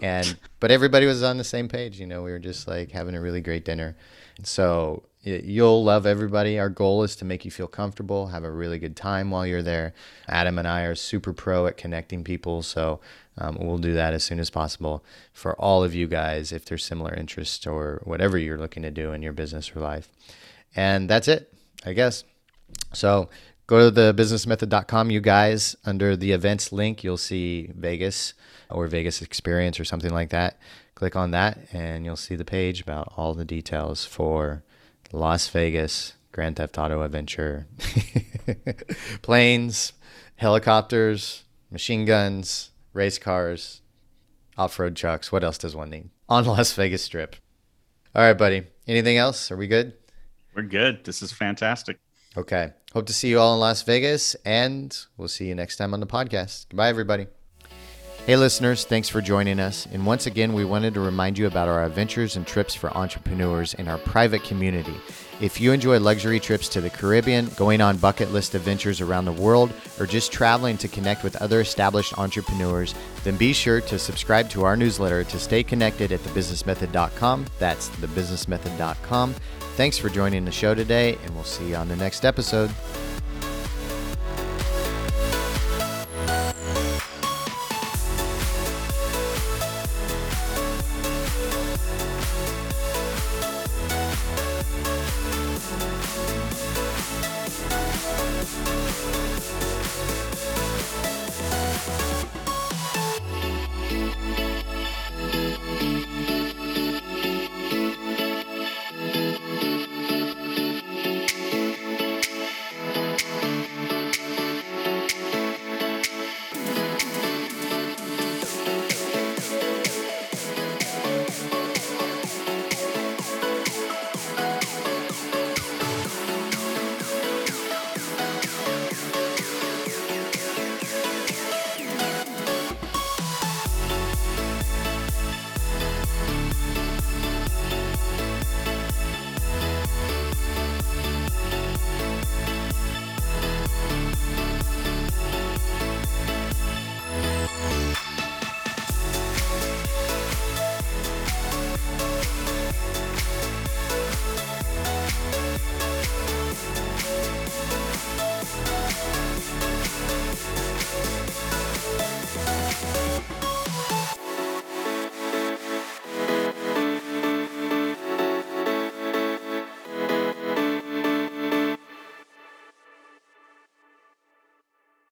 And 0.00 0.38
but 0.58 0.70
everybody 0.70 1.04
was 1.04 1.22
on 1.22 1.36
the 1.36 1.44
same 1.44 1.68
page, 1.68 2.00
you 2.00 2.06
know. 2.06 2.22
We 2.22 2.30
were 2.30 2.38
just 2.38 2.66
like 2.66 2.90
having 2.90 3.14
a 3.14 3.20
really 3.20 3.42
great 3.42 3.66
dinner. 3.66 3.98
So 4.44 5.02
you'll 5.26 5.82
love 5.82 6.06
everybody. 6.06 6.58
Our 6.58 6.68
goal 6.68 7.02
is 7.02 7.16
to 7.16 7.24
make 7.24 7.44
you 7.44 7.50
feel 7.50 7.66
comfortable, 7.66 8.28
have 8.28 8.44
a 8.44 8.50
really 8.50 8.78
good 8.78 8.96
time 8.96 9.30
while 9.30 9.46
you're 9.46 9.62
there. 9.62 9.92
Adam 10.28 10.58
and 10.58 10.68
I 10.68 10.82
are 10.82 10.94
super 10.94 11.32
pro 11.32 11.66
at 11.66 11.76
connecting 11.76 12.22
people, 12.22 12.62
so 12.62 13.00
um, 13.36 13.56
we'll 13.60 13.78
do 13.78 13.92
that 13.94 14.14
as 14.14 14.22
soon 14.22 14.38
as 14.38 14.50
possible 14.50 15.04
for 15.32 15.60
all 15.60 15.82
of 15.82 15.94
you 15.94 16.06
guys 16.06 16.52
if 16.52 16.64
there's 16.64 16.84
similar 16.84 17.12
interests 17.12 17.66
or 17.66 18.00
whatever 18.04 18.38
you're 18.38 18.58
looking 18.58 18.84
to 18.84 18.90
do 18.90 19.12
in 19.12 19.22
your 19.22 19.32
business 19.32 19.74
or 19.74 19.80
life. 19.80 20.08
And 20.76 21.10
that's 21.10 21.26
it, 21.26 21.52
I 21.84 21.92
guess. 21.92 22.22
So 22.92 23.28
go 23.66 23.80
to 23.80 23.90
the 23.90 24.14
businessmethod.com, 24.14 25.10
you 25.10 25.20
guys. 25.20 25.74
Under 25.84 26.16
the 26.16 26.32
events 26.32 26.70
link, 26.70 27.02
you'll 27.02 27.16
see 27.16 27.70
Vegas 27.74 28.34
or 28.70 28.86
Vegas 28.86 29.20
Experience 29.22 29.80
or 29.80 29.84
something 29.84 30.12
like 30.12 30.30
that. 30.30 30.58
Click 30.94 31.16
on 31.16 31.32
that, 31.32 31.58
and 31.72 32.04
you'll 32.04 32.16
see 32.16 32.36
the 32.36 32.44
page 32.44 32.80
about 32.80 33.12
all 33.16 33.34
the 33.34 33.44
details 33.44 34.06
for 34.06 34.62
Las 35.12 35.48
Vegas 35.48 36.14
Grand 36.32 36.56
Theft 36.56 36.78
Auto 36.78 37.02
Adventure. 37.02 37.66
Planes, 39.22 39.92
helicopters, 40.36 41.44
machine 41.70 42.04
guns, 42.04 42.70
race 42.92 43.18
cars, 43.18 43.80
off 44.58 44.78
road 44.78 44.96
trucks. 44.96 45.32
What 45.32 45.44
else 45.44 45.58
does 45.58 45.74
one 45.74 45.90
need? 45.90 46.10
On 46.28 46.44
Las 46.46 46.72
Vegas 46.74 47.02
Strip. 47.02 47.36
All 48.14 48.22
right, 48.22 48.36
buddy. 48.36 48.64
Anything 48.86 49.16
else? 49.16 49.50
Are 49.50 49.56
we 49.56 49.66
good? 49.66 49.94
We're 50.54 50.62
good. 50.62 51.04
This 51.04 51.22
is 51.22 51.32
fantastic. 51.32 51.98
Okay. 52.36 52.72
Hope 52.92 53.06
to 53.06 53.12
see 53.12 53.28
you 53.28 53.38
all 53.38 53.54
in 53.54 53.60
Las 53.60 53.82
Vegas, 53.82 54.34
and 54.44 54.96
we'll 55.16 55.28
see 55.28 55.46
you 55.46 55.54
next 55.54 55.76
time 55.76 55.92
on 55.92 56.00
the 56.00 56.06
podcast. 56.06 56.66
Goodbye, 56.68 56.88
everybody. 56.88 57.26
Hey, 58.26 58.34
listeners, 58.34 58.84
thanks 58.84 59.08
for 59.08 59.20
joining 59.20 59.60
us. 59.60 59.86
And 59.92 60.04
once 60.04 60.26
again, 60.26 60.52
we 60.52 60.64
wanted 60.64 60.94
to 60.94 61.00
remind 61.00 61.38
you 61.38 61.46
about 61.46 61.68
our 61.68 61.84
adventures 61.84 62.34
and 62.34 62.44
trips 62.44 62.74
for 62.74 62.90
entrepreneurs 62.96 63.74
in 63.74 63.86
our 63.86 63.98
private 63.98 64.42
community. 64.42 64.96
If 65.40 65.60
you 65.60 65.70
enjoy 65.70 66.00
luxury 66.00 66.40
trips 66.40 66.68
to 66.70 66.80
the 66.80 66.90
Caribbean, 66.90 67.46
going 67.50 67.80
on 67.80 67.98
bucket 67.98 68.32
list 68.32 68.56
adventures 68.56 69.00
around 69.00 69.26
the 69.26 69.32
world, 69.32 69.72
or 70.00 70.06
just 70.06 70.32
traveling 70.32 70.76
to 70.78 70.88
connect 70.88 71.22
with 71.22 71.36
other 71.36 71.60
established 71.60 72.18
entrepreneurs, 72.18 72.96
then 73.22 73.36
be 73.36 73.52
sure 73.52 73.80
to 73.82 73.96
subscribe 73.96 74.50
to 74.50 74.64
our 74.64 74.76
newsletter 74.76 75.22
to 75.22 75.38
stay 75.38 75.62
connected 75.62 76.10
at 76.10 76.18
thebusinessmethod.com. 76.18 77.46
That's 77.60 77.90
thebusinessmethod.com. 77.90 79.34
Thanks 79.76 79.98
for 79.98 80.08
joining 80.08 80.44
the 80.44 80.50
show 80.50 80.74
today, 80.74 81.16
and 81.22 81.32
we'll 81.36 81.44
see 81.44 81.68
you 81.68 81.76
on 81.76 81.86
the 81.86 81.94
next 81.94 82.24
episode. 82.24 82.72